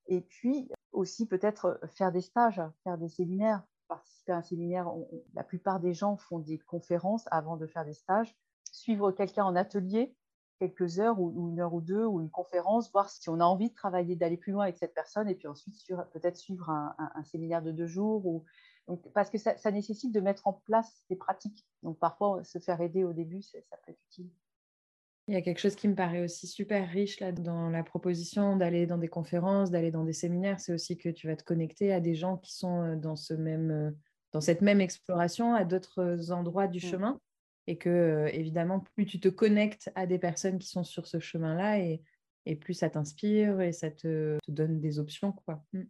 Et 0.09 0.21
puis 0.21 0.71
aussi 0.93 1.27
peut-être 1.27 1.81
faire 1.95 2.13
des 2.13 2.21
stages, 2.21 2.61
faire 2.83 2.99
des 2.99 3.09
séminaires, 3.09 3.63
participer 3.89 4.33
à 4.33 4.39
un 4.39 4.43
séminaire. 4.43 4.91
la 5.35 5.45
plupart 5.45 5.81
des 5.81 5.95
gens 5.95 6.17
font 6.17 6.39
des 6.39 6.59
conférences 6.59 7.27
avant 7.31 7.57
de 7.57 7.67
faire 7.67 7.85
des 7.85 7.95
stages. 7.95 8.37
Suivre 8.73 9.13
quelqu'un 9.13 9.45
en 9.45 9.57
atelier, 9.57 10.15
quelques 10.59 10.99
heures 10.99 11.21
ou, 11.21 11.49
une 11.51 11.61
heure 11.61 11.75
ou 11.75 11.81
deux, 11.81 12.05
ou 12.05 12.21
une 12.21 12.31
conférence, 12.31 12.91
voir 12.93 13.11
si 13.11 13.29
on 13.29 13.41
a 13.41 13.45
envie 13.45 13.71
de 13.71 13.75
travailler, 13.75 14.17
d'aller 14.17 14.37
plus 14.37 14.53
loin 14.53 14.65
avec 14.65 14.77
cette 14.77 14.95
personne, 14.95 15.29
et 15.29 15.35
puis 15.35 15.49
ensuite 15.49 15.77
peut-être 16.13 16.37
suivre 16.37 16.71
un, 16.71 17.25
séminaire 17.25 17.63
de 17.63 17.73
deux 17.73 17.87
jours. 17.87 18.27
Ou, 18.27 18.45
parce 19.15 19.31
que 19.31 19.39
ça, 19.39 19.71
nécessite 19.71 20.13
de 20.13 20.21
mettre 20.21 20.47
en 20.47 20.53
place 20.53 21.05
des 21.11 21.17
pratiques. 21.17 21.67
Donc 21.83 21.99
parfois, 21.99 22.43
se 22.45 22.59
faire 22.59 22.81
aider 22.81 23.05
au 23.05 23.13
début, 23.13 23.43
ça 23.43 23.59
peut 23.85 23.93
être 23.93 24.01
utile. 24.11 24.31
Il 25.29 25.35
y 25.35 25.37
a 25.37 25.43
quelque 25.43 25.59
chose 25.59 25.75
qui 25.75 25.89
me 25.89 25.97
paraît 25.97 26.23
aussi 26.23 26.47
super 26.47 26.89
riche 26.89 27.19
là 27.19 27.33
dans 27.33 27.69
la 27.69 27.83
proposition 27.83 28.57
d'aller 28.57 28.87
dans 28.87 28.97
des 28.97 29.09
conférences, 29.09 29.73
d'aller 29.73 29.91
dans 29.91 30.05
des 30.05 30.13
séminaires, 30.13 30.61
c'est 30.61 30.73
aussi 30.73 30.97
que 30.97 31.09
tu 31.09 31.27
vas 31.27 31.35
te 31.35 31.43
connecter 31.43 31.93
à 31.93 31.99
des 31.99 32.15
gens 32.15 32.37
qui 32.37 32.55
sont 32.55 32.95
dans 32.95 33.17
ce 33.17 33.35
même 33.35 33.97
dans 34.33 34.41
cette 34.41 34.61
même 34.61 34.81
exploration 34.81 35.53
à 35.53 35.65
d'autres 35.65 36.31
endroits 36.31 36.69
du 36.69 36.79
mmh. 36.79 36.91
chemin 36.91 37.21
et 37.67 37.77
que 37.77 38.29
évidemment 38.33 38.81
plus 38.81 39.07
tu 39.07 39.21
te 39.21 39.29
connectes 39.29 39.91
à 39.95 40.07
des 40.07 40.19
personnes 40.19 40.59
qui 40.59 40.69
sont 40.69 40.85
sur 40.85 41.07
ce 41.07 41.19
chemin-là 41.19 41.81
et, 41.81 42.03
et 42.47 42.57
plus 42.57 42.75
ça 42.75 42.91
t'inspire 42.91 43.61
et 43.61 43.73
ça 43.73 43.91
te, 43.91 44.39
donne 44.49 44.81
des 44.81 44.99
options 44.99 45.33
quoi. 45.33 45.65
Mmh. 45.73 45.83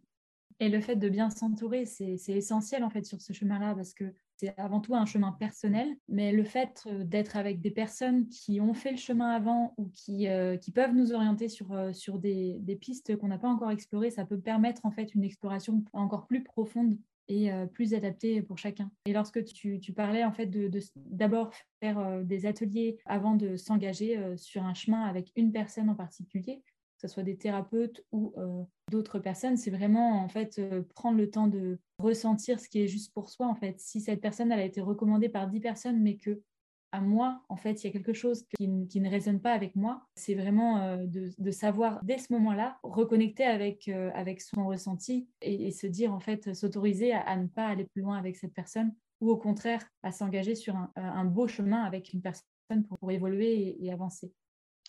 Et 0.59 0.69
le 0.69 0.81
fait 0.81 0.95
de 0.95 1.07
bien 1.07 1.29
s'entourer, 1.29 1.85
c'est 1.85 2.17
essentiel 2.29 2.83
en 2.83 2.89
fait 2.89 3.05
sur 3.05 3.21
ce 3.21 3.31
chemin-là 3.31 3.75
parce 3.75 3.93
que 3.93 4.11
c'est 4.37 4.57
avant 4.57 4.79
tout 4.79 4.95
un 4.95 5.05
chemin 5.05 5.31
personnel, 5.31 5.95
mais 6.07 6.31
le 6.31 6.43
fait 6.43 6.83
euh, 6.87 7.03
d'être 7.03 7.37
avec 7.37 7.59
des 7.59 7.71
personnes 7.71 8.27
qui 8.27 8.61
ont 8.61 8.73
fait 8.73 8.91
le 8.91 8.97
chemin 8.97 9.29
avant 9.29 9.73
ou 9.77 9.89
qui, 9.89 10.27
euh, 10.27 10.57
qui 10.57 10.71
peuvent 10.71 10.93
nous 10.93 11.11
orienter 11.11 11.49
sur, 11.49 11.73
euh, 11.73 11.91
sur 11.91 12.19
des, 12.19 12.57
des 12.59 12.75
pistes 12.75 13.17
qu'on 13.17 13.27
n'a 13.27 13.37
pas 13.37 13.49
encore 13.49 13.71
explorées, 13.71 14.11
ça 14.11 14.25
peut 14.25 14.39
permettre 14.39 14.85
en 14.85 14.91
fait 14.91 15.13
une 15.15 15.23
exploration 15.23 15.83
encore 15.93 16.27
plus 16.27 16.43
profonde 16.43 16.97
et 17.27 17.49
plus 17.73 17.93
adaptée 17.93 18.41
pour 18.41 18.57
chacun. 18.57 18.89
Et 19.05 19.13
lorsque 19.13 19.43
tu, 19.43 19.79
parlais 19.93 20.23
en 20.23 20.31
fait 20.31 20.45
de 20.45 20.69
d'abord 20.95 21.51
faire 21.81 22.23
des 22.23 22.45
ateliers 22.45 22.97
avant 23.05 23.35
de 23.35 23.55
s'engager 23.57 24.17
sur 24.37 24.63
un 24.63 24.73
chemin 24.73 25.03
avec 25.03 25.31
une 25.35 25.51
personne 25.51 25.89
en 25.89 25.95
particulier, 25.95 26.63
que 26.97 27.07
ce 27.07 27.13
soit 27.13 27.23
des 27.23 27.37
thérapeutes 27.37 28.03
ou 28.11 28.33
euh, 28.37 28.63
d'autres 28.91 29.19
personnes, 29.19 29.57
c'est 29.57 29.69
vraiment 29.69 30.23
en 30.23 30.29
fait 30.29 30.57
euh, 30.57 30.81
prendre 30.95 31.17
le 31.17 31.29
temps 31.29 31.47
de 31.47 31.79
ressentir 31.99 32.59
ce 32.59 32.67
qui 32.67 32.81
est 32.81 32.87
juste 32.87 33.13
pour 33.13 33.29
soi. 33.29 33.47
En 33.47 33.55
fait, 33.55 33.79
si 33.79 34.01
cette 34.01 34.21
personne 34.21 34.51
elle 34.51 34.59
a 34.59 34.65
été 34.65 34.81
recommandée 34.81 35.29
par 35.29 35.47
dix 35.47 35.59
personnes, 35.59 36.01
mais 36.01 36.17
que 36.17 36.41
à 36.91 37.01
moi, 37.01 37.41
en 37.49 37.57
fait, 37.57 37.83
il 37.83 37.87
y 37.87 37.89
a 37.89 37.93
quelque 37.93 38.13
chose 38.13 38.45
qui, 38.57 38.67
ne 38.67 39.09
résonne 39.09 39.41
pas 39.41 39.51
avec 39.51 39.75
moi. 39.75 40.05
C'est 40.15 40.35
vraiment 40.35 40.77
euh, 40.77 41.05
de, 41.05 41.51
savoir 41.51 42.03
dès 42.03 42.17
ce 42.17 42.31
moment-là 42.33 42.77
reconnecter 42.83 43.43
avec, 43.43 43.87
avec 43.87 44.41
son 44.41 44.67
ressenti 44.67 45.27
et, 45.41 45.71
se 45.71 45.87
dire 45.87 46.13
en 46.13 46.19
fait 46.19 46.53
s'autoriser 46.53 47.13
à, 47.13 47.35
ne 47.37 47.47
pas 47.47 47.67
aller 47.67 47.85
plus 47.85 48.01
loin 48.01 48.17
avec 48.17 48.35
cette 48.35 48.53
personne 48.53 48.93
ou 49.21 49.31
au 49.31 49.37
contraire 49.37 49.83
à 50.03 50.11
s'engager 50.11 50.55
sur 50.55 50.75
un, 50.95 51.25
beau 51.25 51.47
chemin 51.47 51.83
avec 51.83 52.13
une 52.13 52.21
personne 52.21 52.85
pour, 52.87 53.11
évoluer 53.11 53.77
et 53.83 53.91
avancer. 53.91 54.31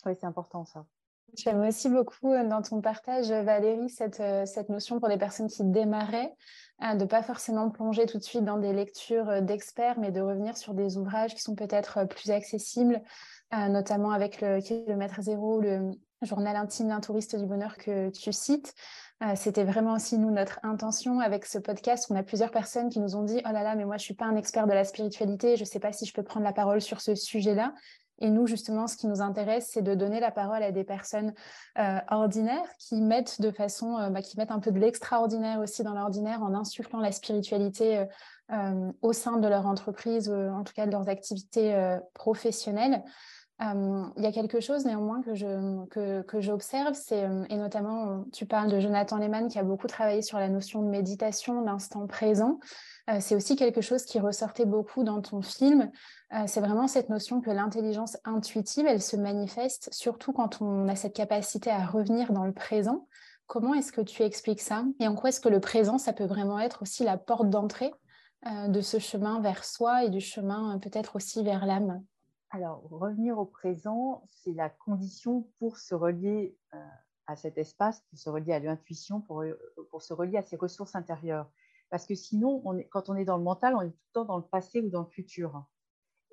Oui, 0.05 0.13
c'est 0.19 0.25
important 0.25 0.65
ça. 0.65 0.85
J'aime 1.35 1.61
aussi 1.61 1.89
beaucoup 1.89 2.31
euh, 2.31 2.47
dans 2.47 2.61
ton 2.61 2.81
partage, 2.81 3.31
Valérie, 3.31 3.89
cette, 3.89 4.19
euh, 4.19 4.45
cette 4.45 4.69
notion 4.69 4.99
pour 4.99 5.09
les 5.09 5.17
personnes 5.17 5.47
qui 5.47 5.63
démarraient, 5.63 6.33
hein, 6.79 6.95
de 6.95 7.03
ne 7.03 7.09
pas 7.09 7.21
forcément 7.21 7.69
plonger 7.69 8.05
tout 8.05 8.17
de 8.17 8.23
suite 8.23 8.43
dans 8.43 8.57
des 8.57 8.73
lectures 8.73 9.29
euh, 9.29 9.41
d'experts, 9.41 9.99
mais 9.99 10.11
de 10.11 10.21
revenir 10.21 10.57
sur 10.57 10.73
des 10.73 10.97
ouvrages 10.97 11.35
qui 11.35 11.41
sont 11.41 11.55
peut-être 11.55 12.05
plus 12.05 12.31
accessibles, 12.31 13.01
notamment 13.51 14.11
avec 14.11 14.41
le 14.41 14.61
kilomètre 14.61 15.23
zéro, 15.23 15.59
le 15.59 15.89
journal 16.21 16.55
intime 16.55 16.89
d'un 16.89 16.99
touriste 16.99 17.35
du 17.35 17.47
bonheur 17.47 17.77
que 17.77 18.09
tu 18.11 18.31
cites. 18.31 18.75
C'était 19.35 19.63
vraiment 19.63 19.95
aussi, 19.95 20.19
nous, 20.19 20.29
notre 20.29 20.59
intention 20.61 21.19
avec 21.19 21.47
ce 21.47 21.57
podcast. 21.57 22.05
On 22.11 22.15
a 22.15 22.21
plusieurs 22.21 22.51
personnes 22.51 22.89
qui 22.89 22.99
nous 22.99 23.15
ont 23.15 23.23
dit, 23.23 23.41
oh 23.43 23.51
là 23.51 23.63
là, 23.63 23.75
mais 23.75 23.85
moi, 23.85 23.97
je 23.97 24.03
suis 24.03 24.13
pas 24.13 24.25
un 24.25 24.35
expert 24.35 24.67
de 24.67 24.73
la 24.73 24.83
spiritualité, 24.83 25.57
je 25.57 25.63
sais 25.63 25.79
pas 25.79 25.91
si 25.91 26.05
je 26.05 26.13
peux 26.13 26.21
prendre 26.21 26.45
la 26.45 26.53
parole 26.53 26.79
sur 26.79 27.01
ce 27.01 27.15
sujet-là. 27.15 27.73
Et 28.19 28.29
nous, 28.29 28.47
justement, 28.47 28.87
ce 28.87 28.97
qui 28.97 29.07
nous 29.07 29.21
intéresse, 29.21 29.69
c'est 29.71 29.81
de 29.81 29.95
donner 29.95 30.19
la 30.19 30.31
parole 30.31 30.61
à 30.61 30.71
des 30.71 30.83
personnes 30.83 31.33
euh, 31.77 31.97
ordinaires 32.09 32.67
qui 32.77 33.01
mettent 33.01 33.41
de 33.41 33.51
façon, 33.51 33.97
euh, 33.97 34.09
bah, 34.09 34.21
qui 34.21 34.37
mettent 34.37 34.51
un 34.51 34.59
peu 34.59 34.71
de 34.71 34.79
l'extraordinaire 34.79 35.59
aussi 35.59 35.83
dans 35.83 35.93
l'ordinaire 35.93 36.43
en 36.43 36.53
insufflant 36.53 36.99
la 36.99 37.11
spiritualité 37.11 38.05
euh, 38.51 38.91
au 39.01 39.13
sein 39.13 39.37
de 39.37 39.47
leur 39.47 39.67
entreprise, 39.67 40.29
en 40.29 40.63
tout 40.63 40.73
cas 40.73 40.85
de 40.85 40.91
leurs 40.91 41.07
activités 41.07 41.97
professionnelles. 42.13 43.03
Il 43.61 44.23
y 44.23 44.25
a 44.25 44.31
quelque 44.31 44.61
chose 44.61 44.85
néanmoins 44.85 45.21
que 45.21 46.39
j'observe, 46.39 46.93
et 47.49 47.57
notamment 47.57 48.23
tu 48.31 48.45
parles 48.45 48.71
de 48.71 48.79
Jonathan 48.79 49.17
Lehmann 49.17 49.49
qui 49.49 49.59
a 49.59 49.63
beaucoup 49.63 49.87
travaillé 49.87 50.21
sur 50.21 50.39
la 50.39 50.47
notion 50.47 50.81
de 50.81 50.87
méditation, 50.87 51.61
d'instant 51.61 52.07
présent. 52.07 52.59
C'est 53.19 53.35
aussi 53.35 53.57
quelque 53.57 53.81
chose 53.81 54.05
qui 54.05 54.19
ressortait 54.19 54.65
beaucoup 54.65 55.03
dans 55.03 55.21
ton 55.21 55.41
film. 55.41 55.91
C'est 56.45 56.61
vraiment 56.61 56.87
cette 56.87 57.09
notion 57.09 57.41
que 57.41 57.49
l'intelligence 57.49 58.17
intuitive, 58.23 58.85
elle 58.85 59.01
se 59.01 59.17
manifeste 59.17 59.89
surtout 59.91 60.31
quand 60.31 60.61
on 60.61 60.87
a 60.87 60.95
cette 60.95 61.15
capacité 61.15 61.69
à 61.69 61.85
revenir 61.85 62.31
dans 62.31 62.45
le 62.45 62.53
présent. 62.53 63.07
Comment 63.47 63.73
est-ce 63.73 63.91
que 63.91 64.01
tu 64.01 64.23
expliques 64.23 64.61
ça 64.61 64.85
Et 65.01 65.07
en 65.07 65.15
quoi 65.15 65.29
est-ce 65.29 65.41
que 65.41 65.49
le 65.49 65.59
présent, 65.59 65.97
ça 65.97 66.13
peut 66.13 66.27
vraiment 66.27 66.59
être 66.59 66.83
aussi 66.83 67.03
la 67.03 67.17
porte 67.17 67.49
d'entrée 67.49 67.91
de 68.45 68.79
ce 68.79 68.99
chemin 68.99 69.41
vers 69.41 69.65
soi 69.65 70.05
et 70.05 70.09
du 70.09 70.21
chemin 70.21 70.79
peut-être 70.79 71.17
aussi 71.17 71.43
vers 71.43 71.65
l'âme? 71.65 72.01
Alors, 72.51 72.81
revenir 72.89 73.37
au 73.37 73.45
présent, 73.45 74.23
c'est 74.27 74.53
la 74.53 74.69
condition 74.69 75.47
pour 75.59 75.77
se 75.77 75.93
relier 75.93 76.57
à 77.27 77.35
cet 77.35 77.57
espace, 77.59 78.01
pour 78.09 78.17
se 78.17 78.29
relier 78.29 78.53
à 78.53 78.59
l'intuition, 78.59 79.21
pour, 79.21 79.43
pour 79.91 80.01
se 80.01 80.13
relier 80.13 80.37
à 80.37 80.41
ses 80.41 80.55
ressources 80.55 80.95
intérieures. 80.95 81.51
Parce 81.89 82.05
que 82.05 82.15
sinon, 82.15 82.63
quand 82.89 83.09
on 83.09 83.15
est 83.15 83.25
dans 83.25 83.37
le 83.37 83.43
mental, 83.43 83.75
on 83.75 83.81
est 83.81 83.91
tout 83.91 83.97
le 84.07 84.13
temps 84.13 84.25
dans 84.25 84.37
le 84.37 84.43
passé 84.43 84.81
ou 84.81 84.89
dans 84.89 85.01
le 85.01 85.09
futur. 85.09 85.63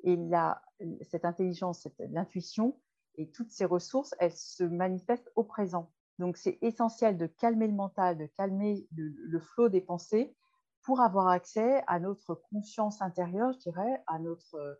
Et 0.04 0.16
là, 0.16 0.62
cette 1.02 1.24
intelligence, 1.24 1.88
l'intuition 1.98 2.78
et 3.16 3.30
toutes 3.30 3.50
ces 3.50 3.64
ressources, 3.64 4.14
elles 4.18 4.36
se 4.36 4.64
manifestent 4.64 5.30
au 5.34 5.44
présent. 5.44 5.90
Donc, 6.18 6.36
c'est 6.36 6.58
essentiel 6.62 7.18
de 7.18 7.26
calmer 7.26 7.66
le 7.66 7.74
mental, 7.74 8.16
de 8.16 8.26
calmer 8.26 8.86
le, 8.94 9.40
flot 9.40 9.68
des 9.68 9.80
pensées 9.80 10.34
pour 10.82 11.00
avoir 11.00 11.28
accès 11.28 11.82
à 11.86 11.98
notre 11.98 12.34
conscience 12.34 13.02
intérieure, 13.02 13.52
je 13.52 13.58
dirais, 13.70 14.02
à 14.06 14.18
notre, 14.18 14.54
euh, 14.54 14.74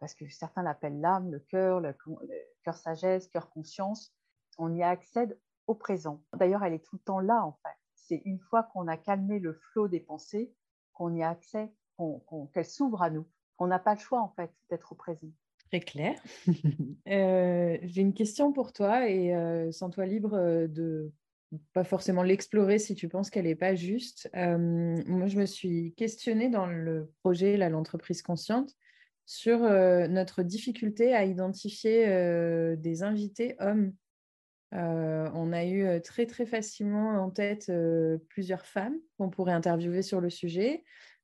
parce 0.00 0.14
que 0.14 0.28
certains 0.28 0.62
l'appellent 0.62 1.00
l'âme, 1.00 1.30
le 1.30 1.40
cœur, 1.40 1.80
le, 1.80 1.94
cœur 2.62 2.76
sagesse, 2.76 3.28
cœur 3.28 3.50
conscience. 3.50 4.14
On 4.58 4.74
y 4.74 4.82
accède 4.82 5.38
au 5.66 5.74
présent. 5.74 6.22
D'ailleurs, 6.36 6.64
elle 6.64 6.74
est 6.74 6.84
tout 6.84 6.96
le 6.96 7.02
temps 7.02 7.20
là, 7.20 7.44
en 7.44 7.58
fait 7.62 7.78
c'est 8.08 8.22
une 8.24 8.38
fois 8.38 8.64
qu'on 8.72 8.88
a 8.88 8.96
calmé 8.96 9.38
le 9.38 9.52
flot 9.52 9.86
des 9.86 10.00
pensées 10.00 10.50
qu'on 10.94 11.14
y 11.14 11.22
a 11.22 11.28
accès, 11.28 11.70
qu'elle 12.52 12.64
s'ouvre 12.64 13.02
à 13.02 13.10
nous. 13.10 13.26
On 13.58 13.66
n'a 13.68 13.78
pas 13.78 13.94
le 13.94 14.00
choix, 14.00 14.20
en 14.20 14.30
fait, 14.30 14.50
d'être 14.70 14.94
présent. 14.94 15.30
Très 15.70 15.80
clair. 15.80 16.20
Euh, 17.08 17.78
j'ai 17.84 18.02
une 18.02 18.12
question 18.12 18.52
pour 18.52 18.74
toi 18.74 19.08
et 19.08 19.34
euh, 19.34 19.72
sans 19.72 19.88
toi 19.88 20.04
libre 20.04 20.34
euh, 20.34 20.66
de 20.68 21.10
pas 21.72 21.82
forcément 21.82 22.22
l'explorer 22.22 22.78
si 22.78 22.94
tu 22.94 23.08
penses 23.08 23.30
qu'elle 23.30 23.46
n'est 23.46 23.54
pas 23.54 23.74
juste. 23.74 24.28
moi, 24.34 25.26
je 25.26 25.38
me 25.38 25.46
suis 25.46 25.94
questionnée 25.94 26.50
dans 26.50 26.66
le 26.66 27.10
projet, 27.22 27.56
l'entreprise 27.56 28.20
consciente, 28.20 28.74
sur 29.28 29.58
notre 29.58 30.42
difficulté 30.42 31.14
à 31.14 31.26
identifier 31.26 32.06
des 32.78 33.02
invités 33.02 33.56
hommes. 33.60 33.92
on 34.72 35.52
a 35.52 35.66
eu 35.66 36.00
très 36.00 36.24
très 36.24 36.46
facilement 36.46 37.22
en 37.22 37.28
tête 37.28 37.70
plusieurs 38.30 38.64
femmes 38.64 38.96
qu'on 39.18 39.28
pourrait 39.28 39.52
interviewer 39.52 40.00
sur 40.00 40.22
le 40.22 40.30
sujet. 40.30 40.82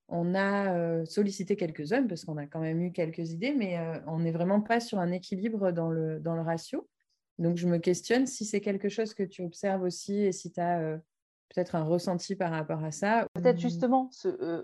On 0.08 0.34
a 0.34 1.06
sollicité 1.06 1.56
quelques 1.56 1.92
hommes 1.92 2.06
parce 2.06 2.26
qu'on 2.26 2.36
a 2.36 2.46
quand 2.46 2.60
même 2.60 2.82
eu 2.82 2.92
quelques 2.92 3.30
idées, 3.30 3.54
mais 3.56 3.78
on 4.06 4.18
n'est 4.18 4.32
vraiment 4.32 4.60
pas 4.60 4.80
sur 4.80 4.98
un 4.98 5.10
équilibre 5.10 5.72
dans 5.72 5.88
le, 5.88 6.20
dans 6.20 6.34
le 6.34 6.42
ratio. 6.42 6.86
Donc, 7.38 7.56
je 7.56 7.66
me 7.66 7.78
questionne 7.78 8.26
si 8.26 8.44
c'est 8.44 8.60
quelque 8.60 8.90
chose 8.90 9.14
que 9.14 9.22
tu 9.22 9.42
observes 9.42 9.82
aussi 9.82 10.20
et 10.20 10.32
si 10.32 10.52
tu 10.52 10.60
as 10.60 11.00
peut-être 11.48 11.74
un 11.74 11.84
ressenti 11.84 12.36
par 12.36 12.50
rapport 12.50 12.84
à 12.84 12.90
ça. 12.90 13.26
Peut-être 13.32 13.58
justement, 13.58 14.10
ce, 14.12 14.62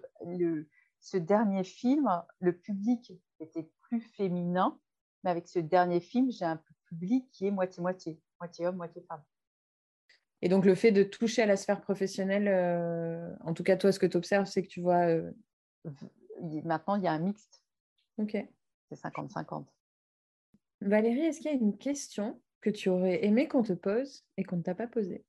ce 1.00 1.16
dernier 1.16 1.64
film, 1.64 2.08
le 2.38 2.56
public 2.56 3.12
était 3.40 3.70
plus 3.80 4.00
féminin, 4.00 4.78
mais 5.24 5.30
avec 5.30 5.48
ce 5.48 5.58
dernier 5.58 6.00
film, 6.00 6.30
j'ai 6.30 6.44
un 6.44 6.62
public 6.86 7.28
qui 7.32 7.46
est 7.46 7.50
moitié-moitié, 7.50 8.20
moitié 8.38 8.66
homme, 8.66 8.76
moitié 8.76 9.02
femme. 9.02 9.22
Et 10.42 10.48
donc, 10.48 10.64
le 10.64 10.74
fait 10.74 10.92
de 10.92 11.02
toucher 11.02 11.42
à 11.42 11.46
la 11.46 11.56
sphère 11.56 11.80
professionnelle, 11.80 12.48
euh, 12.48 13.34
en 13.40 13.52
tout 13.52 13.62
cas, 13.62 13.76
toi, 13.76 13.92
ce 13.92 13.98
que 13.98 14.06
tu 14.06 14.16
observes, 14.16 14.46
c'est 14.46 14.62
que 14.62 14.68
tu 14.68 14.80
vois. 14.80 15.06
Euh, 15.06 15.30
maintenant, 16.64 16.96
il 16.96 17.02
y 17.02 17.06
a 17.06 17.12
un 17.12 17.18
mixte. 17.18 17.62
Ok. 18.16 18.36
C'est 18.88 18.98
50-50. 18.98 19.66
Valérie, 20.80 21.20
est-ce 21.20 21.40
qu'il 21.40 21.50
y 21.50 21.54
a 21.54 21.58
une 21.58 21.76
question 21.76 22.40
que 22.62 22.70
tu 22.70 22.88
aurais 22.88 23.24
aimé 23.24 23.48
qu'on 23.48 23.62
te 23.62 23.74
pose 23.74 24.24
et 24.36 24.44
qu'on 24.44 24.56
ne 24.56 24.62
t'a 24.62 24.74
pas 24.74 24.86
posée? 24.86 25.24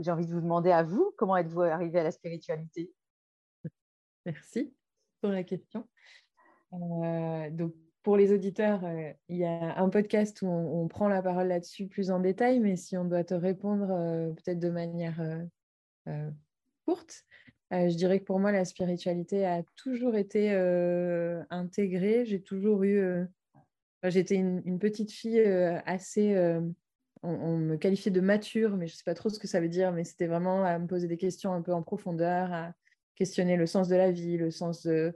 J'ai 0.00 0.10
envie 0.10 0.26
de 0.26 0.32
vous 0.32 0.40
demander 0.40 0.70
à 0.70 0.82
vous, 0.82 1.12
comment 1.16 1.36
êtes-vous 1.36 1.62
arrivé 1.62 1.98
à 1.98 2.04
la 2.04 2.10
spiritualité? 2.10 2.90
Merci 4.26 4.72
pour 5.20 5.30
la 5.30 5.42
question. 5.42 5.88
donc, 6.72 7.74
pour 8.08 8.16
les 8.16 8.32
auditeurs, 8.32 8.84
euh, 8.84 9.12
il 9.28 9.36
y 9.36 9.44
a 9.44 9.78
un 9.78 9.90
podcast 9.90 10.40
où 10.40 10.46
on, 10.46 10.88
prend 10.88 11.08
la 11.08 11.20
parole 11.20 11.48
là-dessus 11.48 11.88
plus 11.88 12.10
en 12.10 12.20
détail, 12.20 12.58
mais 12.58 12.74
si 12.74 12.96
on 12.96 13.04
doit 13.04 13.22
te 13.22 13.34
répondre 13.34 13.90
euh, 13.90 14.30
peut-être 14.30 14.60
de 14.60 14.70
manière 14.70 15.20
euh, 16.06 16.30
courte, 16.86 17.24
je 17.70 17.94
dirais 17.94 18.18
que 18.18 18.24
pour 18.24 18.38
moi, 18.38 18.50
la 18.50 18.64
spiritualité 18.64 19.44
a 19.44 19.62
toujours 19.76 20.16
été 20.16 20.50
intégrée. 21.50 22.24
J'ai 22.24 22.40
toujours 22.40 22.82
eu... 22.82 23.26
J'étais 24.04 24.36
une, 24.36 24.78
petite 24.78 25.12
fille 25.12 25.38
assez... 25.84 26.34
On, 27.22 27.56
me 27.56 27.76
qualifiait 27.76 28.10
de 28.10 28.20
mature, 28.20 28.76
mais 28.76 28.86
je 28.86 28.94
ne 28.94 28.96
sais 28.96 29.04
pas 29.04 29.14
trop 29.14 29.28
ce 29.28 29.38
que 29.38 29.46
ça 29.48 29.60
veut 29.60 29.68
dire, 29.68 29.92
mais 29.92 30.04
c'était 30.04 30.26
vraiment 30.26 30.64
à 30.64 30.78
me 30.78 30.86
poser 30.86 31.08
des 31.08 31.16
questions 31.16 31.52
un 31.52 31.62
peu 31.62 31.72
en 31.72 31.82
profondeur, 31.82 32.52
à 32.52 32.72
questionner 33.16 33.56
le 33.56 33.66
sens 33.66 33.88
de 33.88 33.96
la 33.96 34.10
vie, 34.10 34.36
le 34.36 34.50
sens 34.50 34.86
de 34.86 35.14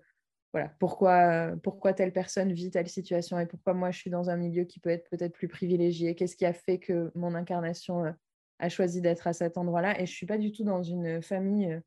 voilà, 0.53 0.69
pourquoi, 0.79 1.53
pourquoi 1.63 1.95
telle 1.95 2.13
personne 2.13 2.53
vit 2.53 2.71
telle 2.71 2.89
situation 2.89 3.39
et 3.39 3.47
pourquoi 3.47 3.73
moi 3.73 3.91
je 3.91 3.99
suis 3.99 4.11
dans 4.11 4.29
un 4.29 4.37
milieu 4.37 4.65
qui 4.65 4.81
peut 4.81 4.91
être 4.91 5.09
peut-être 5.09 5.33
plus 5.33 5.49
privilégié. 5.49 6.15
Qu'est-ce 6.15 6.37
qui 6.37 6.45
a 6.45 6.53
fait 6.53 6.79
que 6.79 7.11
mon 7.15 7.35
incarnation 7.35 8.05
euh, 8.05 8.13
a 8.59 8.69
choisi 8.69 9.01
d'être 9.01 9.27
à 9.27 9.33
cet 9.33 9.57
endroit-là? 9.57 9.95
Et 9.95 10.07
je 10.07 10.13
ne 10.13 10.17
suis 10.17 10.27
pas 10.27 10.37
du 10.37 10.53
tout 10.53 10.63
dans 10.63 10.83
une 10.83 11.23
famille 11.23 11.73
euh, 11.73 11.81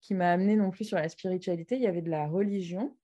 qui 0.00 0.14
m'a 0.14 0.32
amené 0.32 0.56
non 0.56 0.70
plus 0.70 0.84
sur 0.84 0.96
la 0.96 1.08
spiritualité. 1.08 1.76
Il 1.76 1.82
y 1.82 1.86
avait 1.86 2.02
de 2.02 2.10
la 2.10 2.26
religion 2.26 2.96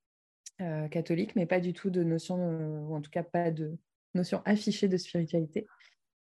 euh, 0.60 0.88
catholique, 0.88 1.36
mais 1.36 1.46
pas 1.46 1.60
du 1.60 1.72
tout 1.72 1.90
de 1.90 2.02
notion, 2.02 2.36
ou 2.36 2.96
en 2.96 3.00
tout 3.00 3.10
cas 3.10 3.22
pas 3.22 3.52
de 3.52 3.76
notion 4.14 4.42
affichée 4.44 4.88
de 4.88 4.96
spiritualité. 4.96 5.68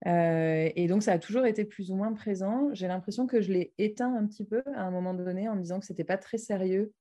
Et 0.05 0.87
donc, 0.87 1.03
ça 1.03 1.13
a 1.13 1.19
toujours 1.19 1.45
été 1.45 1.65
plus 1.65 1.91
ou 1.91 1.95
moins 1.95 2.13
présent. 2.13 2.69
J'ai 2.73 2.87
l'impression 2.87 3.25
que 3.25 3.41
je 3.41 3.51
l'ai 3.51 3.73
éteint 3.77 4.13
un 4.15 4.27
petit 4.27 4.43
peu 4.43 4.61
à 4.75 4.83
un 4.83 4.91
moment 4.91 5.13
donné 5.13 5.47
en 5.47 5.55
me 5.55 5.61
disant 5.61 5.79
que 5.79 5.85
ce 5.85 5.93
n'était 5.93 6.03
pas 6.03 6.17
très 6.17 6.37
sérieux 6.37 6.91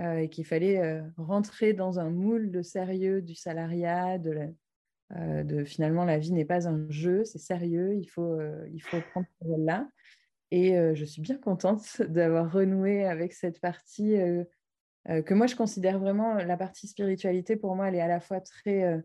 euh, 0.00 0.18
et 0.18 0.28
qu'il 0.28 0.46
fallait 0.46 0.78
euh, 0.78 1.02
rentrer 1.16 1.72
dans 1.72 1.98
un 1.98 2.08
moule 2.08 2.52
de 2.52 2.62
sérieux 2.62 3.20
du 3.20 3.34
salariat, 3.34 4.18
de, 4.18 4.54
euh, 5.16 5.64
finalement 5.64 6.04
la 6.04 6.18
vie 6.18 6.32
n'est 6.32 6.44
pas 6.44 6.68
un 6.68 6.88
jeu, 6.88 7.24
c'est 7.24 7.40
sérieux, 7.40 7.96
il 7.96 8.06
faut, 8.06 8.38
il 8.72 8.80
faut 8.80 9.00
prendre 9.10 9.26
ce 9.40 9.48
rôle-là. 9.48 9.88
Et 10.50 10.76
je 10.94 11.04
suis 11.04 11.20
bien 11.20 11.36
contente 11.36 12.00
d'avoir 12.08 12.52
renoué 12.52 13.06
avec 13.06 13.32
cette 13.32 13.60
partie 13.60 14.14
que 15.06 15.34
moi 15.34 15.46
je 15.46 15.56
considère 15.56 15.98
vraiment 15.98 16.34
la 16.34 16.56
partie 16.56 16.86
spiritualité. 16.86 17.56
Pour 17.56 17.74
moi, 17.74 17.88
elle 17.88 17.96
est 17.96 18.00
à 18.00 18.08
la 18.08 18.20
fois 18.20 18.40
très 18.40 19.02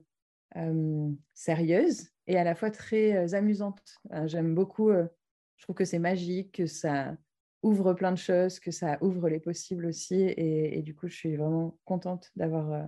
sérieuse 1.34 2.10
et 2.28 2.38
à 2.38 2.44
la 2.44 2.56
fois 2.56 2.72
très 2.72 3.34
amusante. 3.34 3.82
J'aime 4.26 4.56
beaucoup, 4.56 4.92
je 4.92 5.64
trouve 5.64 5.76
que 5.76 5.86
c'est 5.86 6.00
magique, 6.00 6.54
que 6.54 6.66
ça, 6.66 7.16
ouvre 7.64 7.94
plein 7.94 8.12
de 8.12 8.18
choses, 8.18 8.60
que 8.60 8.72
ça 8.72 8.98
ouvre 9.02 9.30
les 9.30 9.40
possibles 9.40 9.86
aussi. 9.86 10.22
Et, 10.38 10.82
du 10.84 10.94
coup, 10.94 11.08
je 11.08 11.16
suis 11.16 11.36
vraiment 11.36 11.78
contente 11.86 12.32
d'avoir 12.36 12.72
euh, 12.72 12.84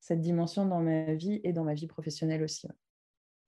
cette 0.00 0.20
dimension 0.20 0.66
dans 0.66 0.80
ma 0.80 1.14
vie 1.14 1.40
et 1.44 1.52
dans 1.52 1.64
ma 1.64 1.74
vie 1.74 1.86
professionnelle 1.86 2.42
aussi. 2.42 2.68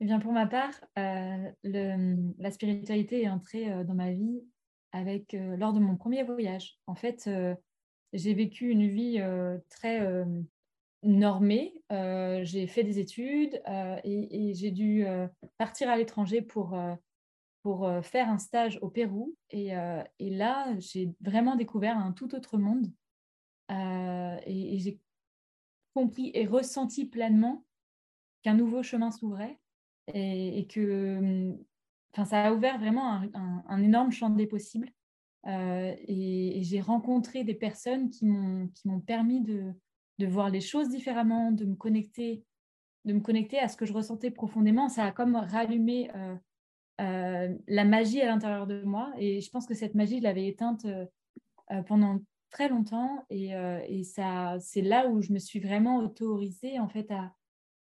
Eh 0.01 0.05
bien, 0.05 0.21
pour 0.21 0.33
ma 0.33 0.47
part, 0.47 0.73
euh, 0.99 1.51
la 1.65 2.51
spiritualité 2.51 3.23
est 3.23 3.29
entrée 3.29 3.71
euh, 3.71 3.85
dans 3.85 3.95
ma 3.95 4.13
vie 4.13 4.41
avec, 4.93 5.37
lors 5.59 5.75
de 5.75 5.81
mon 5.81 5.97
premier 5.97 6.23
voyage. 6.23 6.79
En 6.87 6.95
fait, 6.95 7.29
j'ai 8.15 8.33
vécu 8.33 8.71
une 8.71 8.89
vie 8.89 9.21
très 9.69 10.25
normée. 11.03 11.83
j'ai 11.91 12.67
fait 12.67 12.85
des 12.85 12.99
études 12.99 13.61
et, 14.05 14.51
et 14.51 14.55
j'ai 14.55 14.71
dû 14.71 15.05
partir 15.59 15.89
à 15.89 15.97
l'étranger 15.97 16.43
pour 16.43 16.77
pour 17.63 17.87
euh, 17.87 18.03
faire 18.03 18.29
un 18.29 18.39
stage 18.39 18.79
au 18.83 18.89
Pérou. 18.89 19.37
Et, 19.51 19.77
euh, 19.77 20.03
et 20.19 20.31
là, 20.31 20.75
j'ai 20.79 21.13
vraiment 21.21 21.57
découvert 21.57 21.99
un 21.99 22.13
tout 22.13 22.35
autre 22.35 22.59
monde. 22.59 22.91
Euh, 23.71 24.37
et, 24.47 24.79
j'ai 24.79 24.99
compris 25.95 26.31
et 26.35 26.47
ressenti 26.47 27.05
pleinement 27.05 27.67
qu'un 28.43 28.55
nouveau 28.55 28.83
chemin 28.83 29.11
s'ouvrait 29.11 29.59
et, 30.15 30.67
que 30.69 31.53
enfin, 32.13 32.25
ça 32.25 32.45
a 32.45 32.53
ouvert 32.55 32.79
vraiment 32.79 33.13
un, 33.13 33.65
un, 33.67 33.83
énorme 33.83 34.11
champ 34.11 34.31
des 34.31 34.47
possibles. 34.47 34.91
et, 35.45 36.61
j'ai 36.63 36.81
rencontré 36.81 37.45
des 37.45 37.55
personnes 37.55 38.09
qui 38.09 38.25
m'ont 38.25 39.01
permis 39.01 39.43
de, 39.43 39.75
de 40.19 40.27
voir 40.27 40.51
les 40.51 40.61
choses 40.61 40.89
différemment, 40.89 41.53
de 41.53 41.65
me 41.65 41.75
connecter 41.75 42.45
de 43.05 43.13
me 43.15 43.21
connecter 43.21 43.59
à 43.59 43.69
ce 43.69 43.77
que 43.77 43.87
je 43.87 43.93
ressentais 43.93 44.31
profondément. 44.31 44.89
Ça 44.89 45.05
a 45.05 45.13
comme 45.13 45.37
rallumé 45.37 46.11
euh, 47.01 47.57
la 47.69 47.85
magie 47.85 48.21
à 48.21 48.27
l'intérieur 48.27 48.67
de 48.67 48.83
moi. 48.83 49.13
Et 49.19 49.41
je 49.41 49.51
pense 49.51 49.67
que 49.67 49.75
cette 49.75 49.95
magie, 49.95 50.19
je 50.19 50.25
l'avais 50.25 50.49
éteinte 50.49 50.85
euh, 50.85 51.07
euh, 51.71 51.83
pendant 51.83 52.21
très 52.51 52.69
longtemps. 52.69 53.25
Et, 53.31 53.53
ça, 54.05 54.57
c'est 54.61 54.83
là 54.83 55.09
où 55.09 55.21
je 55.23 55.33
me 55.33 55.39
suis 55.39 55.61
vraiment 55.61 55.99
autorisée 55.99 56.81
en 56.81 56.89
fait 56.89 57.11
à, 57.11 57.33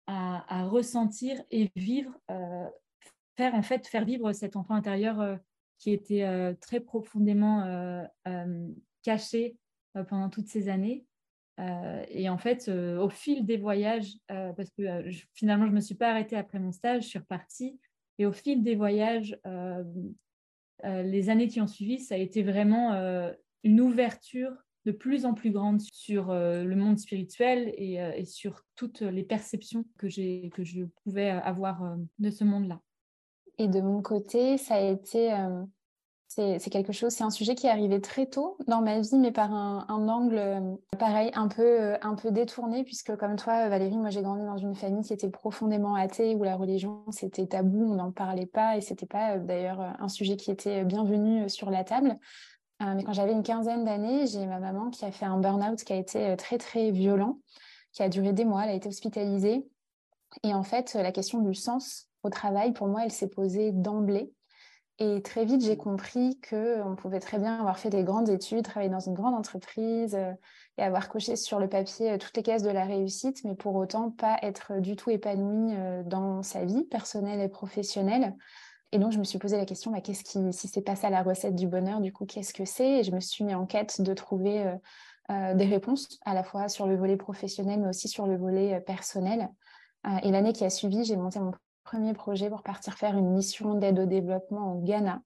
à, 0.06 0.64
ressentir 0.66 1.42
et 1.50 1.70
vivre, 1.76 2.12
faire 3.36 3.54
en 3.54 3.62
fait 3.62 3.86
faire 3.86 4.04
vivre 4.04 4.32
cet 4.32 4.54
enfant 4.54 4.74
intérieur 4.74 5.38
qui 5.78 5.90
était 5.90 6.54
très 6.60 6.78
profondément 6.78 8.06
caché 9.02 9.56
pendant 10.08 10.30
toutes 10.30 10.46
ces 10.48 10.68
années. 10.68 11.04
Et 11.58 12.28
en 12.28 12.38
fait, 12.38 12.68
au 12.68 13.08
fil 13.08 13.46
des 13.46 13.56
voyages, 13.56 14.16
parce 14.28 14.70
que 14.76 15.04
finalement, 15.34 15.66
je 15.66 15.70
ne 15.70 15.76
me 15.76 15.80
suis 15.80 15.94
pas 15.94 16.10
arrêtée 16.10 16.36
après 16.36 16.58
mon 16.58 16.72
stage, 16.72 17.04
je 17.04 17.08
suis 17.08 17.18
repartie. 17.18 17.78
Et 18.18 18.26
au 18.26 18.32
fil 18.32 18.62
des 18.62 18.76
voyages, 18.76 19.38
euh, 19.46 19.82
euh, 20.84 21.02
les 21.02 21.30
années 21.30 21.48
qui 21.48 21.60
ont 21.60 21.66
suivi, 21.66 21.98
ça 21.98 22.14
a 22.14 22.18
été 22.18 22.42
vraiment 22.42 22.92
euh, 22.92 23.32
une 23.62 23.80
ouverture 23.80 24.52
de 24.84 24.92
plus 24.92 25.24
en 25.24 25.32
plus 25.32 25.50
grande 25.50 25.80
sur 25.80 26.26
le 26.30 26.74
monde 26.74 26.98
spirituel 26.98 27.72
et, 27.78 28.26
sur 28.26 28.66
toutes 28.76 29.00
les 29.00 29.22
perceptions 29.22 29.86
que, 29.96 30.08
que 30.50 30.62
je 30.62 30.84
pouvais 31.02 31.30
avoir 31.30 31.96
de 32.18 32.30
ce 32.30 32.44
monde-là. 32.44 32.82
Et 33.56 33.66
de 33.66 33.80
mon 33.80 34.02
côté, 34.02 34.58
ça 34.58 34.74
a 34.74 34.82
été 34.82 35.32
c'est 36.34 36.70
quelque 36.70 36.92
chose, 36.92 37.12
c'est 37.12 37.22
un 37.22 37.30
sujet 37.30 37.54
qui 37.54 37.66
est 37.66 37.70
arrivé 37.70 38.00
très 38.00 38.26
tôt 38.26 38.56
dans 38.66 38.80
ma 38.80 38.98
vie, 38.98 39.18
mais 39.18 39.30
par 39.30 39.52
un, 39.52 40.08
angle 40.08 40.38
euh, 40.38 40.60
pareil, 40.98 41.30
un 41.34 41.46
peu, 41.46 41.62
euh, 41.62 41.96
un 42.02 42.16
peu 42.16 42.32
détourné, 42.32 42.82
puisque 42.82 43.14
comme 43.16 43.36
toi, 43.36 43.68
Valérie, 43.68 43.96
moi 43.96 44.10
j'ai 44.10 44.22
grandi 44.22 44.44
dans 44.44 44.56
une 44.56 44.74
famille 44.74 45.04
qui 45.04 45.12
était 45.12 45.30
profondément 45.30 45.94
athée, 45.94 46.34
où 46.34 46.42
la 46.42 46.56
religion 46.56 47.04
c'était 47.10 47.46
tabou, 47.46 47.92
on 47.92 47.94
n'en 47.94 48.10
parlait 48.10 48.46
pas, 48.46 48.76
et 48.76 48.80
c'était 48.80 49.06
pas 49.06 49.36
euh, 49.36 49.38
d'ailleurs 49.38 49.80
un 49.80 50.08
sujet 50.08 50.36
qui 50.36 50.50
était 50.50 50.84
bienvenu 50.84 51.48
sur 51.48 51.70
la 51.70 51.84
table. 51.84 52.18
mais 52.80 53.04
quand 53.04 53.12
j'avais 53.12 53.32
une 53.32 53.44
quinzaine 53.44 53.84
d'années, 53.84 54.26
j'ai 54.26 54.46
ma 54.46 54.58
maman 54.58 54.90
qui 54.90 55.04
a 55.04 55.12
fait 55.12 55.26
un 55.26 55.38
burn-out 55.38 55.82
qui 55.84 55.92
a 55.92 55.96
été 55.96 56.36
très 56.36 56.58
très 56.58 56.90
violent, 56.90 57.38
qui 57.92 58.02
a 58.02 58.08
duré 58.08 58.32
des 58.32 58.44
mois, 58.44 58.64
elle 58.64 58.70
a 58.70 58.74
été 58.74 58.88
hospitalisée. 58.88 59.68
Et 60.42 60.52
en 60.52 60.64
fait, 60.64 60.94
la 60.94 61.12
question 61.12 61.40
du 61.40 61.54
sens 61.54 62.08
au 62.24 62.30
travail, 62.30 62.72
pour 62.72 62.88
moi, 62.88 63.04
elle 63.04 63.12
s'est 63.12 63.28
posée 63.28 63.70
d'emblée. 63.70 64.32
Et 65.00 65.22
très 65.22 65.44
vite, 65.44 65.60
j'ai 65.60 65.76
compris 65.76 66.38
qu'on 66.48 66.94
pouvait 66.94 67.18
très 67.18 67.40
bien 67.40 67.58
avoir 67.58 67.78
fait 67.78 67.90
des 67.90 68.04
grandes 68.04 68.28
études, 68.28 68.62
travailler 68.62 68.90
dans 68.90 69.00
une 69.00 69.14
grande 69.14 69.34
entreprise 69.34 70.14
euh, 70.14 70.32
et 70.78 70.82
avoir 70.82 71.08
coché 71.08 71.34
sur 71.34 71.58
le 71.58 71.68
papier 71.68 72.12
euh, 72.12 72.18
toutes 72.18 72.36
les 72.36 72.44
cases 72.44 72.62
de 72.62 72.70
la 72.70 72.84
réussite, 72.84 73.42
mais 73.42 73.56
pour 73.56 73.74
autant 73.74 74.12
pas 74.12 74.38
être 74.42 74.78
du 74.78 74.94
tout 74.94 75.10
épanoui 75.10 75.74
euh, 75.74 76.04
dans 76.04 76.44
sa 76.44 76.64
vie 76.64 76.84
personnelle 76.84 77.40
et 77.40 77.48
professionnelle. 77.48 78.36
Et 78.92 79.00
donc, 79.00 79.10
je 79.10 79.18
me 79.18 79.24
suis 79.24 79.40
posé 79.40 79.56
la 79.56 79.64
question, 79.64 79.90
bah, 79.90 80.00
qu'est-ce 80.00 80.22
qui, 80.22 80.38
si 80.52 80.68
c'est 80.68 80.82
pas 80.82 80.94
ça 80.94 81.10
la 81.10 81.24
recette 81.24 81.56
du 81.56 81.66
bonheur, 81.66 82.00
du 82.00 82.12
coup, 82.12 82.24
qu'est-ce 82.24 82.54
que 82.54 82.64
c'est? 82.64 83.00
Et 83.00 83.02
je 83.02 83.10
me 83.10 83.18
suis 83.18 83.42
mis 83.42 83.54
en 83.54 83.66
quête 83.66 84.00
de 84.00 84.14
trouver 84.14 84.72
des 85.28 85.64
réponses, 85.64 86.20
à 86.24 86.32
la 86.34 86.44
fois 86.44 86.68
sur 86.68 86.86
le 86.86 86.96
volet 86.96 87.16
professionnel, 87.16 87.80
mais 87.80 87.88
aussi 87.88 88.06
sur 88.06 88.28
le 88.28 88.36
volet 88.36 88.80
personnel. 88.82 89.48
et 90.22 90.30
l'année 90.30 90.52
qui 90.52 90.64
a 90.64 90.70
suivi, 90.70 91.02
j'ai 91.04 91.16
monté 91.16 91.40
mon 91.40 91.50
premier 91.84 92.14
projet 92.14 92.50
pour 92.50 92.62
partir 92.62 92.94
faire 92.94 93.16
une 93.16 93.30
mission 93.30 93.74
d'aide 93.74 93.98
au 94.00 94.06
développement 94.06 94.72
au 94.72 94.80
Ghana 94.80 95.22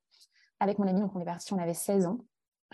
avec 0.61 0.79
mon 0.79 0.87
ami. 0.87 1.01
Donc, 1.01 1.14
on 1.14 1.21
est 1.21 1.25
parti, 1.25 1.53
on 1.55 1.59
avait 1.59 1.75
16 1.75 2.07
ans, 2.07 2.18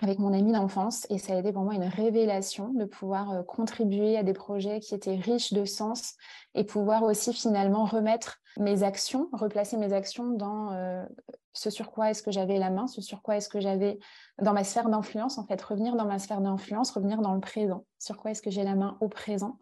avec 0.01 0.19
mon 0.19 0.33
ami 0.33 0.53
d'enfance. 0.53 1.07
Et 1.11 1.19
ça 1.19 1.35
a 1.35 1.39
été 1.39 1.53
pour 1.53 1.63
moi 1.63 1.75
une 1.75 1.85
révélation 1.85 2.73
de 2.73 2.85
pouvoir 2.85 3.31
euh, 3.31 3.43
contribuer 3.43 4.17
à 4.17 4.23
des 4.23 4.33
projets 4.33 4.81
qui 4.81 4.95
étaient 4.95 5.15
riches 5.15 5.53
de 5.53 5.65
sens 5.65 6.15
et 6.55 6.65
pouvoir 6.65 7.03
aussi 7.05 7.33
finalement 7.33 7.85
remettre 7.85 8.39
mes 8.59 8.83
actions, 8.83 9.29
replacer 9.33 9.77
mes 9.77 9.93
actions 9.93 10.31
dans 10.31 10.73
euh, 10.73 11.05
ce 11.53 11.71
sur 11.71 11.91
quoi 11.91 12.11
est-ce 12.11 12.23
que 12.23 12.31
j'avais 12.31 12.59
la 12.59 12.71
main, 12.71 12.87
ce 12.87 13.01
sur 13.01 13.23
quoi 13.23 13.37
est-ce 13.37 13.49
que 13.49 13.61
j'avais 13.61 13.99
dans 14.41 14.53
ma 14.53 14.65
sphère 14.65 14.89
d'influence, 14.89 15.39
en 15.39 15.45
fait, 15.45 15.61
revenir 15.61 15.97
dans 15.97 16.07
ma 16.07 16.19
sphère 16.19 16.41
d'influence, 16.41 16.91
revenir 16.91 17.21
dans 17.21 17.35
le 17.35 17.41
présent, 17.41 17.85
sur 17.99 18.17
quoi 18.17 18.31
est-ce 18.31 18.43
que 18.43 18.51
j'ai 18.51 18.65
la 18.65 18.75
main 18.75 18.97
au 19.01 19.09
présent. 19.09 19.59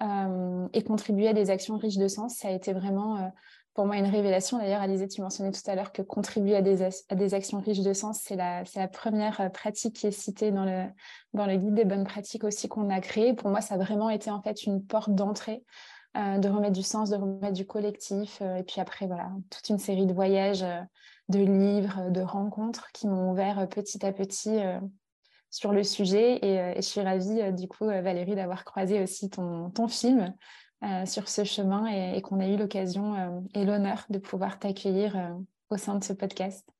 Euh, 0.00 0.68
et 0.72 0.84
contribuer 0.84 1.28
à 1.28 1.32
des 1.32 1.50
actions 1.50 1.76
riches 1.76 1.96
de 1.96 2.06
sens, 2.06 2.36
ça 2.36 2.48
a 2.48 2.50
été 2.52 2.72
vraiment 2.72 3.32
pour 3.78 3.86
moi 3.86 3.96
une 3.96 4.06
révélation. 4.06 4.58
D'ailleurs, 4.58 4.80
Alizé, 4.80 5.06
tu 5.06 5.22
mentionnais 5.22 5.52
tout 5.52 5.60
à 5.70 5.76
l'heure 5.76 5.92
que 5.92 6.02
contribuer 6.02 6.56
à 6.56 6.62
des, 6.62 7.34
actions 7.34 7.60
riches 7.60 7.78
de 7.78 7.92
sens, 7.92 8.18
c'est 8.20 8.34
la, 8.34 8.64
première 8.88 9.40
euh, 9.40 9.48
pratique 9.50 9.94
qui 9.94 10.08
est 10.08 10.10
citée 10.10 10.50
dans 10.50 10.64
le, 10.64 11.56
guide 11.56 11.74
des 11.74 11.84
bonnes 11.84 12.02
pratiques 12.02 12.42
aussi 12.42 12.66
qu'on 12.66 12.90
a 12.90 13.00
créé. 13.00 13.34
Pour 13.34 13.50
moi, 13.50 13.60
ça 13.60 13.74
a 13.74 13.78
vraiment 13.78 14.10
été 14.10 14.32
en 14.32 14.42
fait 14.42 14.64
une 14.64 14.84
porte 14.84 15.14
d'entrée 15.14 15.62
euh, 16.16 16.38
de 16.38 16.48
remettre 16.48 16.72
du 16.72 16.82
sens, 16.82 17.10
de 17.10 17.14
remettre 17.14 17.52
du 17.52 17.66
collectif. 17.66 18.40
Euh, 18.42 18.56
et 18.56 18.64
puis 18.64 18.80
après, 18.80 19.06
voilà, 19.06 19.30
toute 19.48 19.68
une 19.68 19.78
série 19.78 20.06
de 20.06 20.12
voyages, 20.12 20.66
de 21.28 21.38
livres, 21.38 22.10
de 22.10 22.20
rencontres 22.20 22.90
qui 22.92 23.06
m'ont 23.06 23.30
ouvert 23.30 23.68
petit 23.68 24.04
à 24.04 24.10
petit 24.10 24.58
sur 25.50 25.70
le 25.70 25.84
sujet. 25.84 26.44
Et, 26.44 26.74
je 26.74 26.82
suis 26.82 27.00
ravie, 27.00 27.52
du 27.52 27.68
coup, 27.68 27.84
Valérie, 27.84 28.34
d'avoir 28.34 28.64
croisé 28.64 29.00
aussi 29.00 29.30
ton 29.30 29.86
film. 29.86 30.34
Euh, 30.84 31.06
sur 31.06 31.28
ce 31.28 31.42
chemin 31.42 31.86
et, 31.88 32.22
qu'on 32.22 32.38
a 32.38 32.46
eu 32.46 32.56
l'occasion 32.56 33.16
euh, 33.16 33.40
et 33.52 33.64
l'honneur 33.64 34.06
de 34.10 34.18
pouvoir 34.18 34.60
t'accueillir 34.60 35.16
euh, 35.16 35.34
au 35.70 35.76
sein 35.76 35.96
de 35.96 36.04
ce 36.04 36.12
podcast. 36.12 36.72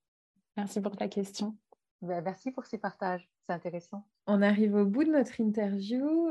Merci 0.56 0.80
pour 0.80 0.96
ta 0.96 1.08
question. 1.08 1.56
Ben, 2.02 2.22
merci 2.22 2.52
pour 2.52 2.64
ces 2.64 2.78
partages, 2.78 3.28
c'est 3.44 3.52
intéressant. 3.52 4.06
On 4.28 4.40
arrive 4.40 4.76
au 4.76 4.84
bout 4.84 5.02
de 5.02 5.11
notre 5.11 5.40
interview. 5.40 6.30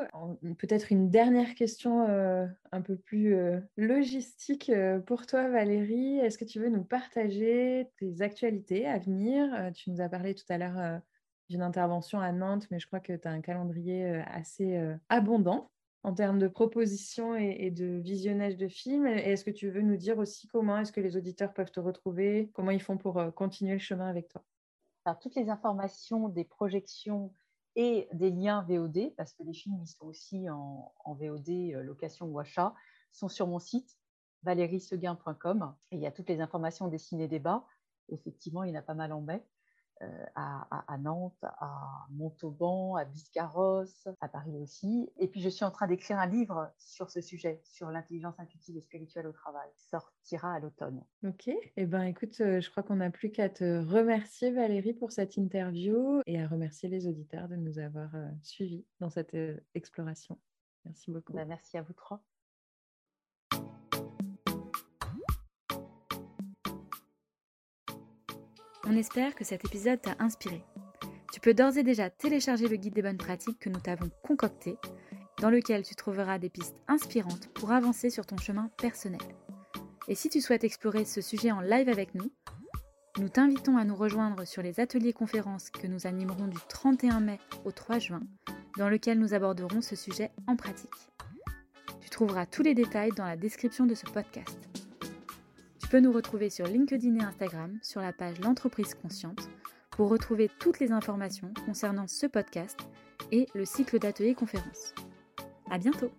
Peut-être 0.59 0.93
une 0.93 1.09
dernière 1.09 1.55
question 1.55 2.07
un 2.71 2.81
peu 2.81 2.95
plus 2.95 3.35
logistique 3.75 4.71
pour 5.05 5.25
toi, 5.25 5.49
Valérie. 5.49 6.19
Est-ce 6.19 6.37
que 6.37 6.45
tu 6.45 6.59
veux 6.59 6.69
nous 6.69 6.85
partager 6.85 7.89
tes 7.97 8.21
actualités 8.21 8.87
à 8.87 8.97
venir? 8.97 9.71
Tu 9.73 9.91
nous 9.91 9.99
as 9.99 10.07
parlé 10.07 10.35
tout 10.35 10.45
à 10.47 10.57
l'heure 10.57 11.01
d'une 11.49 11.63
intervention 11.63 12.21
à 12.21 12.31
Nantes, 12.31 12.67
mais 12.71 12.79
je 12.79 12.87
crois 12.87 13.01
que 13.01 13.13
tu 13.13 13.27
as 13.27 13.31
un 13.31 13.41
calendrier 13.41 14.05
assez 14.27 14.79
abondant 15.09 15.69
en 16.07 16.13
termes 16.13 16.39
de 16.39 16.47
propositions 16.47 17.35
et, 17.35 17.69
de 17.69 17.99
visionnage 17.99 18.55
de 18.55 18.69
films. 18.69 19.07
est-ce 19.07 19.43
que 19.43 19.51
tu 19.51 19.69
veux 19.69 19.81
nous 19.81 19.97
dire 19.97 20.17
aussi 20.19 20.47
comment 20.47 20.77
est-ce 20.77 20.93
que 20.93 21.01
les 21.01 21.17
auditeurs 21.17 21.53
peuvent 21.53 21.69
te 21.69 21.81
retrouver, 21.81 22.49
comment 22.53 22.71
ils 22.71 22.81
font 22.81 22.97
pour 22.97 23.19
euh, 23.19 23.29
continuer 23.29 23.73
le 23.73 23.79
chemin 23.79 24.07
avec 24.07 24.29
toi? 24.29 24.41
Toutes 25.19 25.35
les 25.35 25.49
informations 25.49 26.29
des 26.29 26.45
projections 26.45 27.33
et 27.75 28.07
des 28.13 28.31
liens 28.31 28.65
VOD, 28.69 29.15
parce 29.17 29.33
que 29.33 29.43
les 29.43 29.53
films 29.53 29.79
ils 29.81 29.87
sont 29.87 30.05
aussi 30.05 30.49
en, 30.49 30.93
VOD, 31.05 31.49
euh, 31.49 31.83
location 31.83 32.27
ou 32.27 32.39
achat, 32.39 32.73
sont 33.11 33.27
sur 33.27 33.45
mon 33.45 33.59
site 33.59 33.97
valérieseguin.com. 34.43 35.75
Il 35.91 35.99
y 35.99 36.07
a 36.07 36.11
toutes 36.13 36.29
les 36.29 36.39
informations 36.39 36.87
des 36.87 36.99
ciné-débats. 36.99 37.65
Effectivement, 38.07 38.63
il 38.63 38.71
y 38.71 38.77
en 38.77 38.79
a 38.79 38.81
pas 38.81 38.93
mal 38.93 39.11
en 39.11 39.19
mai. 39.19 39.43
Euh, 40.03 40.25
à, 40.35 40.97
Nantes, 40.99 41.43
à 41.43 42.05
Montauban, 42.11 42.95
à 42.95 43.05
Biscarros, 43.05 43.85
à 44.21 44.27
Paris 44.27 44.57
aussi. 44.57 45.09
Et 45.17 45.27
puis 45.27 45.41
je 45.41 45.49
suis 45.49 45.65
en 45.65 45.71
train 45.71 45.87
d'écrire 45.87 46.19
un 46.19 46.27
livre 46.27 46.71
sur 46.77 47.09
ce 47.09 47.21
sujet, 47.21 47.61
sur 47.63 47.89
l'intelligence 47.89 48.39
intuitive 48.39 48.77
et 48.77 48.81
spirituelle 48.81 49.27
au 49.27 49.31
travail. 49.31 49.69
sortira 49.75 50.53
à 50.53 50.59
l'automne. 50.59 51.03
Ok. 51.23 51.49
Eh 51.75 51.85
ben 51.85 52.03
écoute, 52.03 52.39
euh, 52.41 52.61
je 52.61 52.69
crois 52.69 52.83
qu'on 52.83 52.97
n'a 52.97 53.09
plus 53.09 53.31
qu'à 53.31 53.49
te 53.49 53.79
remercier 53.85 54.51
Valérie 54.51 54.93
pour 54.93 55.11
cette 55.11 55.37
interview 55.37 56.21
et 56.25 56.39
à 56.41 56.47
remercier 56.47 56.89
les 56.89 57.07
auditeurs 57.07 57.47
de 57.47 57.55
nous 57.55 57.79
avoir 57.79 58.13
euh, 58.15 58.27
suivis 58.43 58.85
dans 58.99 59.09
cette 59.09 59.35
exploration. 59.73 60.37
Merci 60.85 61.11
beaucoup. 61.11 61.33
Ben, 61.33 61.47
merci 61.47 61.77
à 61.77 61.81
vous 61.81 61.93
trois. 61.93 62.21
On 68.89 68.95
espère 68.95 69.35
que 69.35 69.43
cet 69.43 69.65
épisode 69.65 70.01
t'a 70.01 70.15
inspiré. 70.19 70.63
Tu 71.33 71.41
peux 71.41 71.53
d'ores 71.53 71.77
et 71.77 71.83
déjà 71.83 72.09
télécharger 72.09 72.69
le 72.69 72.77
guide 72.77 72.93
des 72.93 73.01
bonnes 73.01 73.17
pratiques 73.17 73.59
que 73.59 73.69
nous 73.69 73.81
t'avons 73.81 74.09
concocté, 74.23 74.77
dans 75.41 75.49
lequel 75.49 75.83
tu 75.83 75.93
trouveras 75.93 76.39
des 76.39 76.49
pistes 76.49 76.77
inspirantes 76.87 77.49
pour 77.53 77.71
avancer 77.71 78.09
sur 78.09 78.25
ton 78.25 78.37
chemin 78.37 78.71
personnel. 78.77 79.19
Et 80.07 80.15
si 80.15 80.29
tu 80.29 80.39
souhaites 80.39 80.63
explorer 80.63 81.03
ce 81.03 81.19
sujet 81.19 81.51
en 81.51 81.59
live 81.59 81.89
avec 81.89 82.15
nous, 82.15 82.31
nous 83.19 83.27
t'invitons 83.27 83.75
à 83.75 83.83
nous 83.83 83.95
rejoindre 83.95 84.45
sur 84.45 84.61
les 84.61 84.79
ateliers 84.79 85.13
conférences 85.13 85.69
que 85.69 85.87
nous 85.87 86.07
animerons 86.07 86.47
du 86.47 86.57
31 86.69 87.19
mai 87.19 87.39
au 87.65 87.73
3 87.73 87.99
juin, 87.99 88.21
dans 88.77 88.87
lequel 88.87 89.19
nous 89.19 89.33
aborderons 89.33 89.81
ce 89.81 89.97
sujet 89.97 90.31
en 90.47 90.55
pratique. 90.55 91.09
Tu 91.99 92.09
trouveras 92.09 92.45
tous 92.45 92.63
les 92.63 92.73
détails 92.73 93.11
dans 93.11 93.25
la 93.25 93.35
description 93.35 93.85
de 93.85 93.95
ce 93.95 94.05
podcast. 94.05 94.66
Tu 95.87 95.91
peux 95.91 95.99
nous 96.01 96.11
retrouver 96.11 96.49
sur 96.49 96.67
LinkedIn 96.67 97.15
et 97.15 97.23
Instagram 97.23 97.79
sur 97.81 98.01
la 98.01 98.11
page 98.11 98.41
L'entreprise 98.41 98.93
consciente 98.93 99.49
pour 99.89 100.09
retrouver 100.09 100.51
toutes 100.59 100.81
les 100.81 100.91
informations 100.91 101.53
concernant 101.65 102.07
ce 102.07 102.25
podcast 102.25 102.77
et 103.31 103.47
le 103.55 103.63
cycle 103.63 103.97
d'ateliers 103.97 104.35
conférences. 104.35 104.93
À 105.71 105.77
bientôt! 105.77 106.11